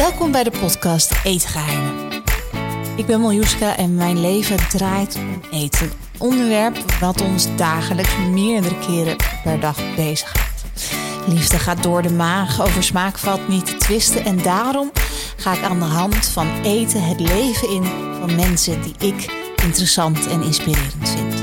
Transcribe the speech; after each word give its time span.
Welkom 0.00 0.32
bij 0.32 0.44
de 0.44 0.50
podcast 0.50 1.12
Eetgeheimen. 1.24 2.22
Ik 2.96 3.06
ben 3.06 3.20
Miljuska 3.20 3.76
en 3.76 3.94
mijn 3.94 4.20
leven 4.20 4.68
draait 4.68 5.16
om 5.16 5.40
eten. 5.50 5.90
Onderwerp 6.18 6.76
wat 7.00 7.20
ons 7.20 7.56
dagelijks 7.56 8.16
meerdere 8.16 8.78
keren 8.78 9.16
per 9.42 9.60
dag 9.60 9.76
bezighoudt. 9.96 10.64
Liefde 11.26 11.58
gaat 11.58 11.82
door 11.82 12.02
de 12.02 12.12
maag, 12.12 12.62
over 12.62 12.82
smaak 12.82 13.18
valt 13.18 13.48
niet 13.48 13.66
te 13.66 13.76
twisten. 13.76 14.24
En 14.24 14.42
daarom 14.42 14.90
ga 15.36 15.52
ik 15.52 15.62
aan 15.62 15.78
de 15.78 15.84
hand 15.84 16.28
van 16.28 16.62
eten 16.62 17.02
het 17.02 17.20
leven 17.20 17.70
in 17.70 17.84
van 18.20 18.34
mensen 18.34 18.82
die 18.82 18.94
ik 18.98 19.32
interessant 19.62 20.26
en 20.26 20.42
inspirerend 20.42 21.08
vind. 21.08 21.34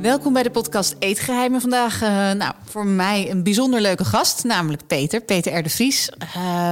Welkom 0.00 0.32
bij 0.32 0.42
de 0.42 0.50
podcast 0.50 0.96
Eetgeheimen. 0.98 1.60
Vandaag 1.60 2.02
uh, 2.02 2.08
nou, 2.08 2.52
voor 2.76 2.86
mij 2.86 3.30
een 3.30 3.42
bijzonder 3.42 3.80
leuke 3.80 4.04
gast, 4.04 4.44
namelijk 4.44 4.86
Peter, 4.86 5.20
Peter 5.20 5.58
R. 5.58 5.62
de 5.62 5.68
Vries. 5.68 6.08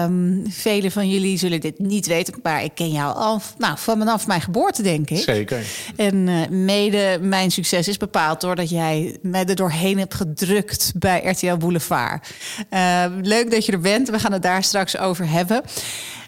Um, 0.03 0.45
velen 0.49 0.93
van 0.93 1.11
jullie 1.11 1.39
zullen 1.39 1.61
dit 1.61 1.79
niet 1.79 2.07
weten, 2.07 2.35
maar 2.43 2.64
ik 2.64 2.75
ken 2.75 2.90
jou 2.90 3.17
al 3.17 3.40
nou, 3.58 3.79
vanaf 3.79 4.26
mijn 4.26 4.40
geboorte, 4.40 4.82
denk 4.82 5.11
ik. 5.11 5.22
Zeker. 5.22 5.67
En 5.96 6.26
uh, 6.26 6.48
mede 6.48 7.18
mijn 7.21 7.50
succes 7.50 7.89
is 7.89 7.96
bepaald 7.96 8.40
doordat 8.40 8.71
jij 8.71 9.18
mij 9.22 9.45
er 9.45 9.57
doorheen 9.57 9.98
hebt 9.98 10.14
gedrukt 10.14 10.93
bij 10.96 11.25
RTL 11.25 11.57
Boulevard. 11.57 12.29
Uh, 12.71 13.04
leuk 13.23 13.50
dat 13.50 13.67
je 13.67 13.73
er 13.73 13.81
bent, 13.81 14.11
we 14.11 14.18
gaan 14.18 14.32
het 14.32 14.43
daar 14.43 14.62
straks 14.62 14.98
over 14.98 15.29
hebben. 15.31 15.62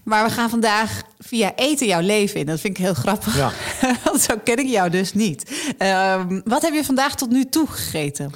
Maar 0.05 0.25
we 0.25 0.31
gaan 0.31 0.51
vandaag 0.51 1.03
via 1.19 1.53
eten 1.57 1.87
jouw 1.87 2.01
leven 2.01 2.41
in. 2.41 2.47
Dat 2.47 2.61
vind 2.61 2.79
ik 2.79 2.85
heel 2.85 2.95
grappig. 2.95 3.37
Ja. 3.37 3.53
Want 4.05 4.21
zo 4.21 4.35
ken 4.45 4.57
ik 4.57 4.67
jou 4.67 4.91
dus 4.91 5.13
niet. 5.13 5.51
Um, 5.79 6.43
wat 6.45 6.63
heb 6.63 6.75
je 6.75 6.85
vandaag 6.85 7.15
tot 7.15 7.31
nu 7.31 7.45
toe 7.45 7.67
gegeten? 7.67 8.33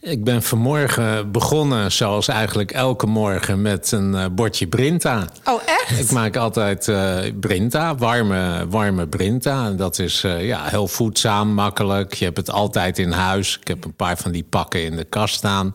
Ik 0.00 0.24
ben 0.24 0.42
vanmorgen 0.42 1.32
begonnen, 1.32 1.92
zoals 1.92 2.28
eigenlijk 2.28 2.70
elke 2.70 3.06
morgen, 3.06 3.62
met 3.62 3.92
een 3.92 4.12
uh, 4.12 4.24
bordje 4.32 4.66
Brinta. 4.66 5.24
Oh, 5.44 5.60
echt? 5.66 6.00
Ik 6.00 6.10
maak 6.10 6.36
altijd 6.36 6.88
uh, 6.88 7.18
Brinta, 7.40 7.94
warme, 7.94 8.66
warme 8.68 9.06
Brinta. 9.06 9.70
Dat 9.70 9.98
is 9.98 10.24
uh, 10.24 10.46
ja, 10.46 10.64
heel 10.64 10.86
voedzaam, 10.86 11.54
makkelijk. 11.54 12.14
Je 12.14 12.24
hebt 12.24 12.36
het 12.36 12.50
altijd 12.50 12.98
in 12.98 13.10
huis. 13.10 13.58
Ik 13.60 13.68
heb 13.68 13.84
een 13.84 13.94
paar 13.94 14.16
van 14.16 14.32
die 14.32 14.46
pakken 14.50 14.84
in 14.84 14.96
de 14.96 15.04
kast 15.04 15.34
staan. 15.34 15.74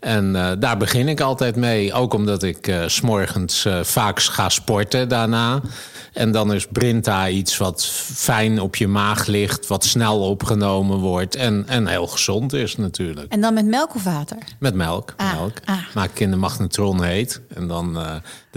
En 0.00 0.34
uh, 0.34 0.50
daar 0.58 0.76
begin 0.76 1.08
ik 1.08 1.20
altijd 1.20 1.56
mee. 1.56 1.92
Ook 1.92 2.14
omdat 2.14 2.42
ik 2.42 2.66
uh, 2.66 2.82
s'morgens 2.86 3.64
uh, 3.64 3.82
vaak 3.82 4.20
ga 4.20 4.48
sporten 4.48 5.08
daarna. 5.08 5.60
En 6.12 6.32
dan 6.32 6.52
is 6.52 6.66
Brinta 6.66 7.28
iets 7.28 7.56
wat 7.56 7.86
fijn 8.14 8.60
op 8.60 8.76
je 8.76 8.88
maag 8.88 9.26
ligt, 9.26 9.66
wat 9.66 9.84
snel 9.84 10.20
opgenomen 10.20 10.98
wordt 10.98 11.36
en, 11.36 11.64
en 11.66 11.86
heel 11.86 12.06
gezond 12.06 12.52
is 12.52 12.76
natuurlijk. 12.76 13.32
En 13.32 13.40
dan 13.40 13.54
met 13.54 13.66
melk 13.66 13.94
of 13.94 14.04
water? 14.04 14.38
Met 14.58 14.74
melk. 14.74 15.14
Ah, 15.16 15.32
melk. 15.32 15.56
Ah. 15.64 15.78
Maak 15.94 16.10
ik 16.10 16.20
in 16.20 16.30
de 16.30 16.36
magnetron 16.36 17.02
heet. 17.02 17.40
En 17.54 17.66
dan 17.66 17.98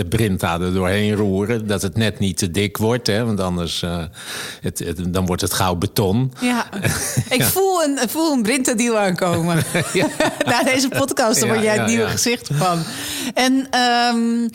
de 0.02 0.08
Brinta 0.08 0.60
er 0.60 0.74
doorheen 0.74 1.14
roeren. 1.16 1.68
Dat 1.68 1.82
het 1.82 1.98
net 1.98 2.20
niet 2.20 2.38
te 2.38 2.52
dik 2.52 2.78
wordt, 2.78 3.08
hè, 3.08 3.26
want 3.26 3.40
anders 3.40 3.82
uh, 3.82 4.04
het, 4.62 4.80
het, 4.80 5.14
dan 5.14 5.26
wordt 5.26 5.42
het 5.42 5.54
gauw 5.54 5.76
beton. 5.76 6.34
Ja, 6.40 6.66
ik 7.30 7.42
ja. 7.42 7.46
voel 7.46 7.84
een, 7.84 8.10
voel 8.10 8.32
een 8.32 8.42
Brinta-deal 8.42 8.98
aankomen. 8.98 9.64
ja. 9.94 10.08
Na 10.46 10.64
deze 10.64 10.90
podcast, 10.90 11.40
daar 11.40 11.50
word 11.50 11.62
jij 11.62 11.78
het 11.78 11.88
nieuwe 11.88 12.08
gezicht 12.08 12.50
van. 12.54 12.84
En 13.34 13.54
um, 14.14 14.50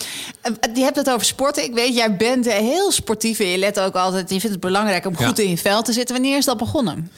je 0.75 0.83
hebt 0.83 0.97
het 0.97 1.11
over 1.11 1.27
sporten. 1.27 1.65
Ik 1.65 1.75
weet, 1.75 1.95
jij 1.95 2.17
bent 2.17 2.53
heel 2.53 2.93
sportief 2.93 3.39
en 3.39 3.47
je 3.47 3.59
let 3.59 3.81
ook 3.81 3.95
altijd... 3.95 4.31
je 4.31 4.41
vindt 4.41 4.57
het 4.57 4.61
belangrijk 4.61 5.07
om 5.07 5.17
goed 5.17 5.39
in 5.39 5.51
je 5.51 5.59
vel 5.59 5.83
te 5.83 5.93
zitten. 5.93 6.15
Wanneer 6.15 6.37
is 6.37 6.45
dat 6.45 6.57
begonnen? 6.57 7.11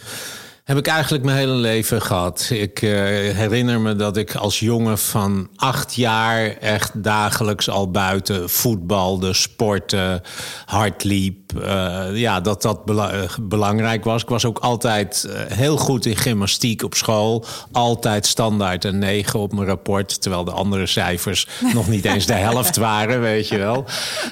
Heb 0.69 0.77
ik 0.77 0.86
eigenlijk 0.86 1.24
mijn 1.24 1.36
hele 1.36 1.52
leven 1.52 2.02
gehad. 2.02 2.48
Ik 2.52 2.83
uh, 2.83 2.91
herinner 3.34 3.80
me 3.80 3.97
dat 3.97 4.16
ik 4.16 4.34
als 4.34 4.58
jongen 4.58 4.98
van 4.98 5.48
acht 5.56 5.94
jaar 5.94 6.56
echt 6.61 7.02
dagelijks 7.02 7.69
al 7.69 7.91
buiten 7.91 8.50
voetbalde, 8.50 9.33
sportte, 9.33 10.22
hard 10.64 11.05
liep. 11.05 11.36
Uh, 11.56 12.06
ja, 12.12 12.41
dat 12.41 12.62
dat 12.62 12.84
bela 12.84 13.27
belangrijk 13.41 14.05
was. 14.05 14.22
Ik 14.22 14.28
was 14.28 14.44
ook 14.44 14.58
altijd 14.58 15.28
heel 15.52 15.77
goed 15.77 16.07
in 16.07 16.17
gymnastiek 16.17 16.83
op 16.83 16.95
school. 16.95 17.45
Altijd 17.73 18.27
standaard 18.27 18.84
een 18.84 18.98
negen 18.98 19.39
op 19.39 19.52
mijn 19.52 19.67
rapport. 19.67 20.23
Terwijl 20.23 20.45
de 20.45 20.51
andere 20.51 20.86
cijfers 20.86 21.46
nog 21.74 21.89
niet 21.89 22.05
eens 22.05 22.27
de 22.27 22.33
helft 22.33 22.77
waren, 22.77 23.20
weet 23.20 23.48
je 23.48 23.58
wel. 23.58 23.84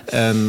En, 0.04 0.46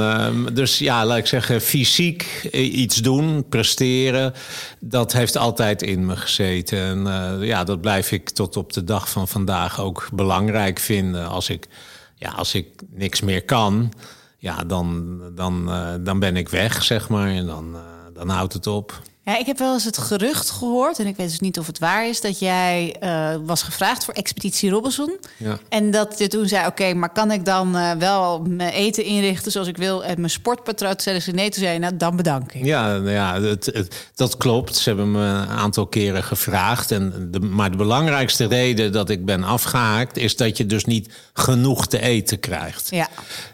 dus 0.53 0.77
ja, 0.77 1.05
laat 1.05 1.17
ik 1.17 1.27
zeggen, 1.27 1.61
fysiek 1.61 2.49
iets 2.51 2.95
doen, 2.95 3.45
presteren. 3.49 4.33
Dat 4.79 5.13
heeft 5.13 5.37
altijd 5.37 5.76
in 5.81 6.05
me 6.05 6.15
gezeten. 6.15 6.79
En 6.79 7.05
uh, 7.39 7.47
ja, 7.47 7.63
dat 7.63 7.81
blijf 7.81 8.11
ik 8.11 8.29
tot 8.29 8.57
op 8.57 8.73
de 8.73 8.83
dag 8.83 9.09
van 9.09 9.27
vandaag 9.27 9.79
ook 9.79 10.09
belangrijk 10.13 10.79
vinden. 10.79 11.27
Als 11.27 11.49
ik, 11.49 11.67
ja, 12.15 12.29
als 12.29 12.53
ik 12.53 12.67
niks 12.89 13.21
meer 13.21 13.43
kan, 13.43 13.93
ja, 14.37 14.63
dan, 14.63 15.19
dan, 15.35 15.69
uh, 15.69 15.93
dan 15.99 16.19
ben 16.19 16.35
ik 16.35 16.49
weg, 16.49 16.83
zeg 16.83 17.09
maar. 17.09 17.27
En 17.27 17.45
dan, 17.45 17.71
uh, 17.73 17.79
dan 18.13 18.29
houdt 18.29 18.53
het 18.53 18.67
op. 18.67 19.01
Ja, 19.27 19.37
ik 19.37 19.45
heb 19.45 19.57
wel 19.57 19.73
eens 19.73 19.83
het 19.83 19.97
gerucht 19.97 20.49
gehoord, 20.49 20.99
en 20.99 21.07
ik 21.07 21.15
weet 21.15 21.29
dus 21.29 21.39
niet 21.39 21.59
of 21.59 21.67
het 21.67 21.79
waar 21.79 22.07
is, 22.07 22.21
dat 22.21 22.39
jij 22.39 22.95
uh, 23.03 23.35
was 23.45 23.63
gevraagd 23.63 24.05
voor 24.05 24.13
Expeditie 24.13 24.69
Robinson. 24.69 25.17
Ja. 25.37 25.59
En 25.69 25.91
dat 25.91 26.15
je 26.17 26.27
toen 26.27 26.47
zei: 26.47 26.61
Oké, 26.61 26.81
okay, 26.81 26.93
maar 26.93 27.09
kan 27.09 27.31
ik 27.31 27.45
dan 27.45 27.75
uh, 27.75 27.91
wel 27.91 28.41
mijn 28.41 28.73
eten 28.73 29.03
inrichten 29.03 29.51
zoals 29.51 29.67
ik 29.67 29.77
wil 29.77 30.03
en 30.03 30.15
mijn 30.17 30.29
sportpatroon 30.29 30.93
stellen? 30.97 31.21
Ze 31.21 31.31
nee, 31.31 31.49
toen 31.49 31.63
zei 31.63 31.73
je, 31.73 31.79
nou 31.79 31.97
dan 31.97 32.15
bedank 32.15 32.53
ik. 32.53 32.65
Ja, 32.65 32.95
ja 32.95 33.41
het, 33.41 33.65
het, 33.65 34.09
dat 34.15 34.37
klopt. 34.37 34.75
Ze 34.75 34.89
hebben 34.89 35.11
me 35.11 35.25
een 35.25 35.47
aantal 35.47 35.87
keren 35.87 36.23
gevraagd. 36.23 36.91
En 36.91 37.27
de, 37.31 37.39
maar 37.39 37.71
de 37.71 37.77
belangrijkste 37.77 38.45
reden 38.45 38.91
dat 38.91 39.09
ik 39.09 39.25
ben 39.25 39.43
afgehaakt, 39.43 40.17
is 40.17 40.35
dat 40.35 40.57
je 40.57 40.65
dus 40.65 40.85
niet 40.85 41.13
genoeg 41.33 41.87
te 41.87 42.01
eten 42.01 42.39
krijgt. 42.39 42.87
Ja. 42.89 43.07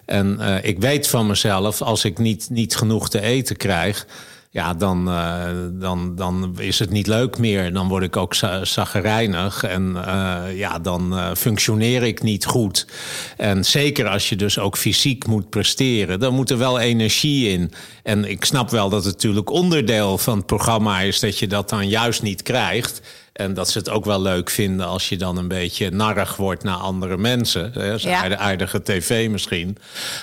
En 0.06 0.38
uh, 0.40 0.64
ik 0.64 0.80
weet 0.80 1.08
van 1.08 1.28
mezelf, 1.28 1.82
als 1.82 2.06
ik 2.06 2.18
niet, 2.18 2.48
niet 2.50 2.76
genoeg 2.76 3.10
te 3.10 3.22
eten 3.22 3.58
krijg 3.58 4.06
ja, 4.54 4.74
dan, 4.74 5.08
uh, 5.08 5.46
dan, 5.72 6.16
dan 6.16 6.56
is 6.58 6.80
het 6.80 6.90
niet 6.90 7.08
leuk 7.08 7.38
meer. 7.38 7.74
Dan 7.74 7.88
word 7.88 8.04
ik 8.04 8.18
ook 8.18 8.36
zaggerijnig 8.62 9.64
en 9.64 9.96
uh, 9.96 10.42
ja, 10.56 10.80
dan 10.80 11.14
uh, 11.14 11.34
functioneer 11.36 12.04
ik 12.04 12.24
niet 12.24 12.46
goed. 12.46 12.88
En 13.38 13.66
zeker 13.66 14.08
als 14.08 14.30
je 14.30 14.36
dus 14.36 14.60
ook 14.60 14.78
fysiek 14.78 15.26
moet 15.28 15.50
presteren, 15.50 16.20
dan 16.20 16.34
moet 16.34 16.50
er 16.50 16.58
wel 16.58 16.80
energie 16.80 17.50
in. 17.50 17.72
En 18.04 18.30
ik 18.30 18.46
snap 18.46 18.70
wel 18.70 18.90
dat 18.90 19.04
het 19.04 19.14
natuurlijk 19.14 19.50
onderdeel 19.50 20.18
van 20.18 20.38
het 20.38 20.46
programma 20.46 21.00
is 21.00 21.20
dat 21.20 21.40
je 21.40 21.48
dat 21.48 21.70
dan 21.70 21.88
juist 21.90 22.22
niet 22.22 22.42
krijgt. 22.42 23.02
En 23.34 23.54
dat 23.54 23.70
ze 23.70 23.78
het 23.78 23.90
ook 23.90 24.06
wel 24.06 24.22
leuk 24.22 24.50
vinden 24.50 24.88
als 24.88 25.10
je 25.10 25.18
dan 25.18 25.38
een 25.38 25.48
beetje 25.48 25.92
narrig 25.92 26.36
wordt 26.36 26.64
naar 26.64 26.78
andere 26.78 27.18
mensen. 27.18 27.74
Is 27.74 28.04
ja. 28.04 28.38
aardige 28.38 28.84
tv 28.84 29.30
misschien. 29.30 29.78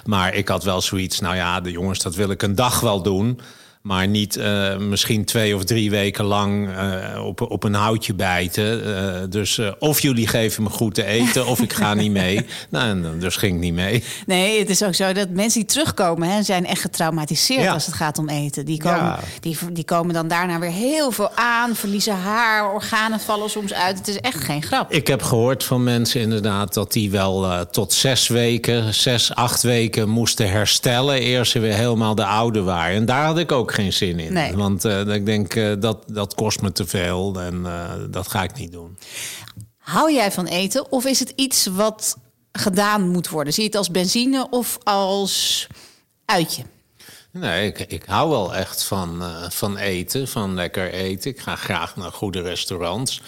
Maar 0.05 0.35
ik 0.35 0.49
had 0.49 0.65
wel 0.65 0.81
zoiets, 0.81 1.21
nou 1.21 1.37
ja, 1.37 1.61
de 1.61 1.71
jongens, 1.71 2.03
dat 2.03 2.15
wil 2.15 2.31
ik 2.31 2.43
een 2.43 2.55
dag 2.55 2.81
wel 2.81 3.03
doen. 3.03 3.41
Maar 3.81 4.09
niet 4.09 4.37
uh, 4.37 4.77
misschien 4.77 5.25
twee 5.25 5.55
of 5.57 5.65
drie 5.65 5.91
weken 5.91 6.25
lang 6.25 6.69
uh, 6.69 7.25
op, 7.25 7.41
op 7.41 7.65
een 7.65 7.75
houtje 7.75 8.15
bijten. 8.15 8.89
Uh, 8.89 9.15
dus 9.29 9.61
of 9.79 10.01
jullie 10.01 10.27
geven 10.27 10.63
me 10.63 10.69
goed 10.69 10.95
te 10.95 11.05
eten 11.05 11.47
of 11.47 11.61
ik 11.61 11.73
ga 11.73 11.95
niet 12.05 12.11
mee. 12.11 12.47
Nou, 12.69 13.19
dus 13.19 13.37
ging 13.37 13.55
ik 13.55 13.61
niet 13.61 13.75
mee. 13.75 14.05
Nee, 14.27 14.59
het 14.59 14.71
is 14.71 14.83
ook 14.83 14.95
zo 14.95 15.13
dat 15.13 15.31
mensen 15.31 15.61
die 15.61 15.69
terugkomen... 15.69 16.29
Hè, 16.29 16.43
zijn 16.43 16.67
echt 16.67 16.81
getraumatiseerd 16.81 17.63
ja. 17.63 17.73
als 17.73 17.87
het 17.87 17.95
gaat 17.95 18.19
om 18.19 18.29
eten. 18.29 18.65
Die 18.65 18.79
komen, 18.79 18.99
ja. 18.99 19.21
die, 19.41 19.59
die 19.73 19.85
komen 19.85 20.15
dan 20.15 20.29
daarna 20.29 20.59
weer 20.59 20.71
heel 20.71 21.11
veel 21.11 21.31
aan. 21.35 21.75
Verliezen 21.75 22.17
haar, 22.17 22.73
organen 22.73 23.21
vallen 23.21 23.51
soms 23.51 23.73
uit. 23.73 23.99
Het 23.99 24.09
is 24.09 24.17
echt 24.17 24.45
geen 24.45 24.63
grap. 24.63 24.93
Ik 24.93 25.07
heb 25.07 25.23
gehoord 25.23 25.65
van 25.65 25.85
mensen 25.85 26.21
inderdaad... 26.21 26.75
dat 26.75 26.93
die 26.93 27.11
wel 27.11 27.67
tot 27.71 27.93
zes 27.93 28.29
weken, 28.29 28.95
zes, 28.95 29.35
acht 29.35 29.63
weken 29.63 30.09
moesten 30.09 30.51
herstellen... 30.51 31.23
eer 31.23 31.47
ze 31.47 31.59
weer 31.59 31.75
helemaal 31.75 32.15
de 32.15 32.25
oude 32.25 32.63
waren. 32.63 32.97
En 32.97 33.05
daar 33.05 33.25
had 33.25 33.39
ik 33.39 33.53
ook 33.53 33.69
geen 33.73 33.93
zin 33.93 34.19
in. 34.19 34.33
Nee. 34.33 34.57
Want 34.57 34.85
uh, 34.85 35.01
ik 35.01 35.27
denk, 35.27 35.55
uh, 35.55 35.73
dat, 35.79 36.05
dat 36.07 36.35
kost 36.35 36.61
me 36.63 36.73
te 36.73 36.87
veel 36.87 37.41
en 37.41 37.55
uh, 37.55 37.93
dat 38.11 38.29
ga 38.29 38.43
ik 38.43 38.55
niet 38.55 38.73
doen. 38.73 38.99
Hou 39.79 40.13
jij 40.13 40.33
van 40.33 40.47
eten 40.47 40.93
of 40.93 41.05
is 41.05 41.19
het 41.19 41.33
iets 41.37 41.67
wat 41.67 42.17
gedaan 42.53 43.09
moet 43.09 43.29
worden? 43.29 43.53
Zie 43.53 43.63
je 43.63 43.69
het 43.69 43.79
als 43.79 43.91
benzine 43.91 44.47
of 44.51 44.79
als 44.85 45.67
uitje? 46.25 46.63
Nee, 47.33 47.67
ik, 47.67 47.79
ik 47.79 48.05
hou 48.05 48.31
wel 48.31 48.55
echt 48.55 48.85
van, 48.85 49.23
van 49.49 49.77
eten, 49.77 50.29
van 50.29 50.55
lekker 50.55 50.93
eten. 50.93 51.31
Ik 51.31 51.41
ga 51.41 51.57
graag 51.57 51.97
naar 51.97 52.13
goede 52.13 52.41
restaurants. 52.41 53.23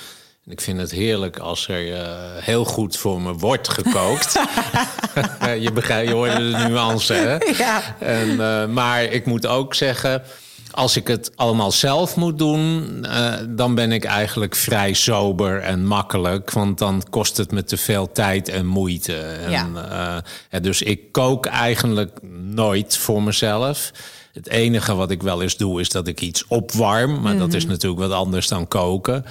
Ik 0.46 0.60
vind 0.60 0.78
het 0.78 0.90
heerlijk 0.90 1.38
als 1.38 1.68
er 1.68 1.88
uh, 1.88 1.98
heel 2.44 2.64
goed 2.64 2.96
voor 2.96 3.20
me 3.20 3.32
wordt 3.32 3.68
gekookt. 3.68 4.32
je, 5.64 5.70
begrijpt, 5.74 6.08
je 6.08 6.14
hoort 6.14 6.36
de 6.36 6.64
nuance, 6.68 7.12
hè? 7.12 7.36
Ja. 7.64 7.96
En, 7.98 8.28
uh, 8.28 8.66
maar 8.66 9.02
ik 9.02 9.26
moet 9.26 9.46
ook 9.46 9.74
zeggen, 9.74 10.22
als 10.70 10.96
ik 10.96 11.06
het 11.06 11.30
allemaal 11.36 11.72
zelf 11.72 12.16
moet 12.16 12.38
doen, 12.38 12.98
uh, 13.04 13.34
dan 13.48 13.74
ben 13.74 13.92
ik 13.92 14.04
eigenlijk 14.04 14.56
vrij 14.56 14.92
sober 14.92 15.60
en 15.60 15.86
makkelijk. 15.86 16.50
Want 16.50 16.78
dan 16.78 17.02
kost 17.10 17.36
het 17.36 17.52
me 17.52 17.64
te 17.64 17.76
veel 17.76 18.12
tijd 18.12 18.48
en 18.48 18.66
moeite. 18.66 19.16
En, 19.18 19.50
ja. 19.50 20.60
dus 20.60 20.82
ik 20.82 21.12
kook 21.12 21.46
eigenlijk 21.46 22.18
nooit 22.32 22.96
voor 22.96 23.22
mezelf. 23.22 23.92
Het 24.32 24.48
enige 24.48 24.94
wat 24.94 25.10
ik 25.10 25.22
wel 25.22 25.42
eens 25.42 25.56
doe, 25.56 25.80
is 25.80 25.88
dat 25.88 26.08
ik 26.08 26.20
iets 26.20 26.44
opwarm. 26.46 27.20
Maar 27.20 27.36
dat 27.36 27.54
is 27.54 27.66
natuurlijk 27.66 28.00
wat 28.00 28.12
anders 28.12 28.48
dan 28.48 28.68
koken. 28.68 29.24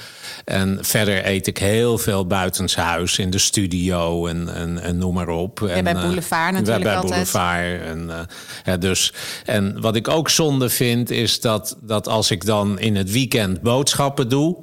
En 0.45 0.77
verder 0.81 1.27
eet 1.27 1.47
ik 1.47 1.57
heel 1.57 1.97
veel 1.97 2.27
buitenshuis 2.27 3.17
in 3.17 3.29
de 3.29 3.37
studio 3.37 4.27
en, 4.27 4.55
en, 4.55 4.81
en 4.81 4.97
noem 4.97 5.13
maar 5.13 5.29
op. 5.29 5.61
en, 5.61 5.83
bij 5.83 5.93
eh, 5.93 6.01
Boulevard 6.01 6.51
natuurlijk 6.51 6.83
bij 6.83 6.95
altijd. 6.95 7.31
Boulevard. 7.31 7.81
En, 7.81 8.07
uh, 8.07 8.19
ja, 8.65 8.77
dus, 8.77 9.13
en 9.45 9.81
wat 9.81 9.95
ik 9.95 10.07
ook 10.07 10.29
zonde 10.29 10.69
vind, 10.69 11.09
is 11.09 11.39
dat, 11.39 11.77
dat 11.81 12.07
als 12.07 12.31
ik 12.31 12.45
dan 12.45 12.79
in 12.79 12.95
het 12.95 13.11
weekend 13.11 13.61
boodschappen 13.61 14.29
doe 14.29 14.57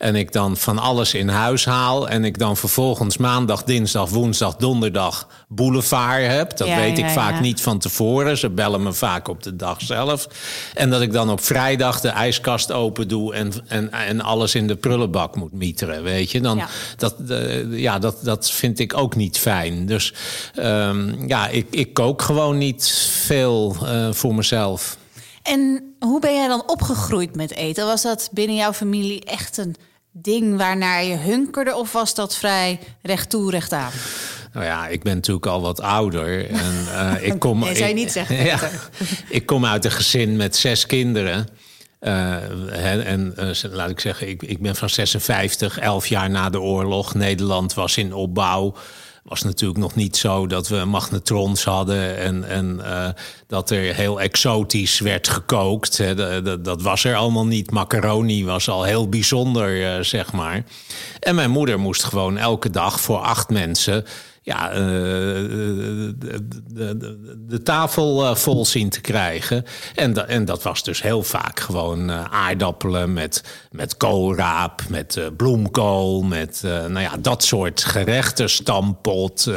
en 0.00 0.14
ik 0.16 0.32
dan 0.32 0.56
van 0.56 0.78
alles 0.78 1.14
in 1.14 1.28
huis 1.28 1.64
haal. 1.64 2.08
En 2.08 2.24
ik 2.24 2.38
dan 2.38 2.56
vervolgens 2.56 3.16
maandag, 3.16 3.62
dinsdag, 3.64 4.08
woensdag, 4.08 4.56
donderdag 4.56 5.28
boulevard 5.48 6.26
heb. 6.26 6.56
Dat 6.56 6.68
Ja, 6.68 6.76
weet 6.76 6.98
ik 6.98 7.04
ja, 7.04 7.10
vaak 7.12 7.32
ja. 7.34 7.40
niet 7.40 7.60
van 7.60 7.78
tevoren. 7.78 8.38
Ze 8.38 8.50
bellen 8.50 8.82
me 8.82 8.92
vaak 8.92 9.28
op 9.28 9.42
de 9.42 9.56
dag 9.56 9.80
zelf. 9.80 10.28
En 10.74 10.90
dat 10.90 11.00
ik 11.00 11.12
dan 11.12 11.30
op 11.30 11.40
vrijdag 11.42 12.00
de 12.00 12.08
ijskast 12.08 12.72
open 12.72 13.08
doe 13.08 13.34
en, 13.34 13.52
en, 13.66 13.92
en 13.92 14.20
alles 14.20 14.54
in 14.54 14.66
de 14.66 14.76
prullenbak 14.76 15.36
moet 15.36 15.52
mieteren. 15.52 16.02
Weet 16.02 16.30
je, 16.30 16.40
dan, 16.40 16.56
Ja. 16.56 16.68
dat, 16.96 17.14
eh, 17.28 17.78
ja, 17.78 17.98
dat, 17.98 18.16
dat 18.22 18.50
vind 18.50 18.78
ik 18.78 18.96
ook 18.96 19.16
niet 19.16 19.38
fijn. 19.38 19.86
Dus 19.86 20.14
ehm, 20.54 21.26
ja, 21.28 21.48
ik, 21.48 21.66
ik 21.70 21.94
kook 21.94 22.22
gewoon 22.22 22.58
niet 22.58 22.88
veel 23.10 23.76
eh, 23.84 24.08
voor 24.12 24.34
mezelf. 24.34 24.96
En 25.42 25.94
hoe 25.98 26.20
ben 26.20 26.34
jij 26.34 26.48
dan 26.48 26.62
opgegroeid 26.66 27.36
met 27.36 27.50
eten? 27.54 27.86
Was 27.86 28.02
dat 28.02 28.28
binnen 28.32 28.56
jouw 28.56 28.72
familie 28.72 29.24
echt 29.24 29.56
een 29.56 29.74
ding 30.12 30.56
waarnaar 30.56 31.04
je 31.04 31.16
hunkerde? 31.16 31.76
Of 31.76 31.92
was 31.92 32.14
dat 32.14 32.36
vrij 32.36 32.78
recht 33.02 33.30
toe, 33.30 33.50
recht 33.50 33.72
aan? 33.72 33.92
Nou 34.52 34.64
ja, 34.64 34.88
ik 34.88 35.02
ben 35.02 35.14
natuurlijk 35.14 35.46
al 35.46 35.60
wat 35.60 35.80
ouder. 35.80 36.50
En, 36.50 36.86
eh, 36.94 37.26
ik 37.26 37.38
kom, 37.38 37.58
Nee, 37.64 37.76
zou 37.76 37.88
je 37.88 37.94
niet 37.94 38.12
zeggen, 38.12 38.44
Ja, 38.44 38.58
ik 39.28 39.46
kom 39.46 39.64
uit 39.66 39.84
een 39.84 39.90
gezin 39.90 40.36
met 40.36 40.56
zes 40.56 40.86
kinderen. 40.86 41.46
Eh, 41.98 42.36
hè, 42.70 43.02
en 43.02 43.32
eh, 43.36 43.70
laat 43.70 43.90
ik 43.90 44.00
zeggen, 44.00 44.28
ik, 44.28 44.42
ik 44.42 44.60
ben 44.60 44.76
van 44.76 44.90
56, 44.90 45.78
11 45.78 46.06
jaar 46.06 46.30
na 46.30 46.50
de 46.50 46.60
oorlog. 46.60 47.14
Nederland 47.14 47.74
was 47.74 47.96
in 47.96 48.14
opbouw. 48.14 48.74
Was 49.24 49.42
natuurlijk 49.42 49.80
nog 49.80 49.94
niet 49.94 50.16
zo 50.16 50.46
dat 50.46 50.68
we 50.68 50.84
magnetrons 50.84 51.64
hadden 51.64 52.18
en, 52.18 52.44
en 52.44 52.80
eh, 52.84 53.08
dat 53.46 53.70
er 53.70 53.94
heel 53.94 54.20
exotisch 54.20 55.00
werd 55.00 55.28
gekookt. 55.28 55.96
Hè. 55.96 56.42
Dat, 56.42 56.64
dat, 56.64 56.82
was 56.82 57.04
er 57.04 57.16
allemaal 57.16 57.46
niet. 57.46 57.70
Macaroni 57.70 58.44
was 58.44 58.68
al 58.68 58.82
heel 58.82 59.08
bijzonder, 59.08 59.94
eh, 59.96 60.02
zeg 60.02 60.32
maar. 60.32 60.64
En 61.20 61.34
mijn 61.34 61.50
moeder 61.50 61.78
moest 61.78 62.04
gewoon 62.04 62.38
elke 62.38 62.70
dag 62.70 63.00
voor 63.00 63.18
acht 63.18 63.48
mensen 63.48 64.04
ja, 64.42 64.70
eh, 64.70 64.78
de, 64.78 66.48
de, 66.66 67.18
de, 67.46 67.62
tafel 67.62 68.24
eh, 68.24 68.34
vol 68.34 68.64
zien 68.64 68.88
te 68.88 69.00
krijgen. 69.00 69.64
En, 69.94 70.28
en 70.28 70.44
dat 70.44 70.62
was 70.62 70.82
dus 70.82 71.02
heel 71.02 71.22
vaak 71.22 71.60
gewoon 71.60 72.10
eh, 72.10 72.24
aardappelen 72.24 73.12
met, 73.12 73.44
met 73.70 73.96
koolraap, 73.96 74.82
met 74.88 75.30
bloemkool, 75.36 76.22
met 76.22 76.60
nou 76.62 77.00
ja, 77.00 77.16
dat 77.18 77.44
soort 77.44 77.84
gerechten. 77.84 78.50
Stampot, 78.50 79.50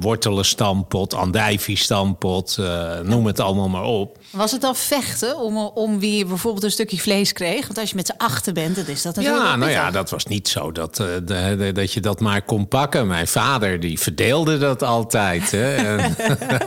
wortelen 0.00 0.44
stampot, 0.44 1.14
andijvie 1.14 1.76
stampot, 1.76 2.58
noem 3.02 3.26
het 3.26 3.40
allemaal 3.40 3.68
maar 3.68 3.84
op. 3.84 4.18
Was 4.34 4.52
het 4.52 4.60
dan 4.60 4.76
vechten 4.76 5.38
om, 5.38 5.56
om 5.56 5.98
wie 5.98 6.24
bijvoorbeeld 6.24 6.64
een 6.64 6.70
stukje 6.70 6.98
vlees 6.98 7.32
kreeg? 7.32 7.66
Want 7.66 7.78
als 7.78 7.90
je 7.90 7.96
met 7.96 8.06
z'n 8.06 8.14
achten 8.16 8.54
bent, 8.54 8.76
dan 8.76 8.86
is 8.86 9.02
dat 9.02 9.16
natuurlijk 9.16 9.44
Ja, 9.44 9.56
nou 9.56 9.70
ja, 9.70 9.90
dat 9.90 10.10
was 10.10 10.24
niet 10.26 10.48
zo 10.48 10.72
dat, 10.72 10.98
eh, 11.00 11.06
de, 11.24 11.54
de- 11.58 11.72
dat 11.72 11.92
je 11.92 12.00
dat 12.00 12.20
maar 12.20 12.42
kon 12.42 12.68
pakken. 12.68 13.06
Mijn 13.06 13.26
vader 13.28 13.80
die 13.80 13.98
verdeelde 13.98 14.58
dat 14.58 14.82
altijd. 14.82 15.50
Hè. 15.50 15.74
En, 15.84 16.16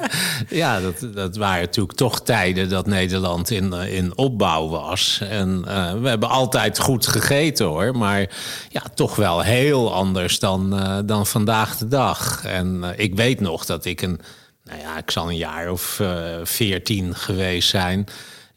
ja, 0.49 0.79
dat, 0.79 1.07
dat 1.13 1.35
waren 1.35 1.61
natuurlijk 1.61 1.97
toch 1.97 2.21
tijden 2.21 2.69
dat 2.69 2.87
Nederland 2.87 3.49
in, 3.49 3.73
in 3.73 4.17
opbouw 4.17 4.67
was. 4.67 5.21
En 5.29 5.63
eh, 5.67 5.93
we 5.93 6.09
hebben 6.09 6.29
altijd 6.29 6.79
goed 6.79 7.07
gegeten 7.07 7.65
hoor. 7.65 7.97
Maar 7.97 8.29
ja, 8.69 8.81
toch 8.95 9.15
wel 9.15 9.41
heel 9.41 9.93
anders 9.93 10.39
dan, 10.39 10.79
eh, 10.79 10.97
dan 11.05 11.25
vandaag 11.25 11.77
de 11.77 11.87
dag. 11.87 12.45
En 12.45 12.93
ik 12.95 13.15
weet 13.15 13.39
nog 13.39 13.65
dat 13.65 13.85
ik 13.85 14.01
een, 14.01 14.19
nou 14.67 14.81
ja, 14.81 14.97
ik 14.97 15.11
zal 15.11 15.29
een 15.29 15.37
jaar 15.37 15.71
of 15.71 15.99
eh, 15.99 16.35
veertien 16.43 17.15
geweest 17.15 17.69
zijn. 17.69 18.05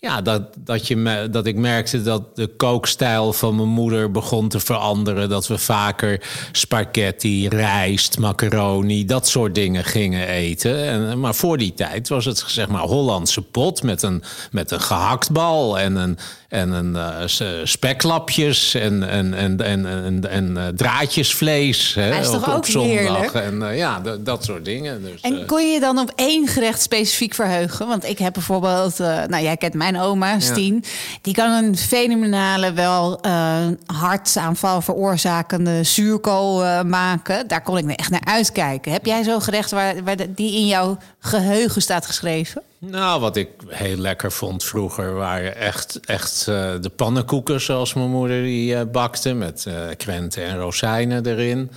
Ja, 0.03 0.23
dat, 0.23 0.43
dat, 0.59 0.87
je 0.87 0.97
me, 0.97 1.31
dat 1.31 1.47
ik 1.47 1.57
merkte 1.57 2.03
dat 2.03 2.37
de 2.37 2.47
kookstijl 2.47 3.33
van 3.33 3.57
mijn 3.57 3.69
moeder 3.69 4.11
begon 4.11 4.49
te 4.49 4.61
veranderen. 4.61 5.29
Dat 5.29 5.47
we 5.47 5.59
vaker 5.59 6.23
spaghetti, 6.53 7.49
rijst, 7.49 8.19
macaroni, 8.19 9.05
dat 9.05 9.29
soort 9.29 9.55
dingen 9.55 9.85
gingen 9.85 10.29
eten. 10.29 10.85
En, 10.85 11.21
maar 11.21 11.35
voor 11.35 11.59
die 11.59 11.75
tijd 11.75 12.09
was 12.09 12.25
het 12.25 12.45
zeg 12.47 12.69
maar 12.69 12.83
Hollandse 12.83 13.43
pot 13.43 13.83
met 13.83 14.03
een, 14.03 14.23
met 14.51 14.71
een 14.71 14.81
gehaktbal 14.81 15.79
en 15.79 15.97
een, 15.97 16.19
en 16.51 16.71
een 16.71 16.97
eh, 16.97 17.61
speklapjes 17.65 18.75
en, 18.75 19.09
en, 19.09 19.35
en, 19.35 19.61
en, 19.61 19.87
en, 19.87 20.31
en, 20.31 20.57
eh, 20.57 20.67
draadjesvlees 20.69 21.95
hè, 21.95 22.03
Hij 22.03 22.21
is 22.21 22.31
toch 22.31 22.43
op, 22.43 22.49
op 22.49 22.55
ook 22.55 22.67
zondag. 22.67 22.99
heerlijk? 22.99 23.33
En 23.33 23.63
eh, 23.63 23.77
ja, 23.77 24.01
dat, 24.21 24.45
soort 24.45 24.65
dingen. 24.65 25.03
Dus, 25.03 25.21
En 25.21 25.47
kon 25.47 25.67
je 25.67 25.73
je 25.73 25.81
dan 25.81 25.99
op 25.99 26.13
één 26.17 26.49
gerecht 26.49 26.83
specifiek 26.83 27.35
verheugen? 27.35 27.87
Want 27.87 28.05
ik 28.05 28.19
heb 28.19 28.33
bijvoorbeeld, 28.33 28.99
nou 28.99 29.43
jij 29.43 29.57
kent 29.57 29.75
mijn 29.91 30.03
oma, 30.05 30.41
Stien. 30.41 30.85
Die 31.23 31.35
kan 31.35 31.65
een 31.65 31.77
fenomenale, 31.77 32.73
wel 32.73 33.21
eh 33.21 33.67
hartaanval 33.87 34.81
veroorzakende 34.81 35.85
zuurkool 35.85 36.65
eh, 36.65 36.83
maken. 36.83 37.49
Daar 37.49 37.63
kon 37.63 37.79
ik 37.79 37.85
me 37.85 37.97
echt 37.97 38.11
naar 38.11 38.25
uitkijken. 38.25 38.93
Heb 38.93 39.07
jij 39.07 39.23
zo'n 39.23 39.43
gerecht 39.43 39.71
waar, 39.71 39.95
die 40.29 40.55
in 40.55 40.67
jouw 40.67 40.99
geheugen 41.19 41.83
staat 41.83 42.07
geschreven? 42.07 42.63
Nou, 42.79 43.21
wat 43.21 43.37
ik 43.37 43.49
heel 43.69 43.97
lekker 43.97 44.33
vond 44.33 44.65
vroeger 44.65 45.15
waren 45.15 45.57
echt, 45.57 46.01
echt 46.05 46.47
eh, 46.49 46.73
de 46.81 46.91
pannenkoeken 46.97 47.61
zoals 47.61 47.95
mijn 47.95 48.11
moeder 48.11 48.43
die 48.43 48.87
bakte. 48.87 49.35
Met 49.35 49.67
krenten 49.97 50.45
en 50.45 50.59
rozijnen 50.59 51.27
erin. 51.27 51.71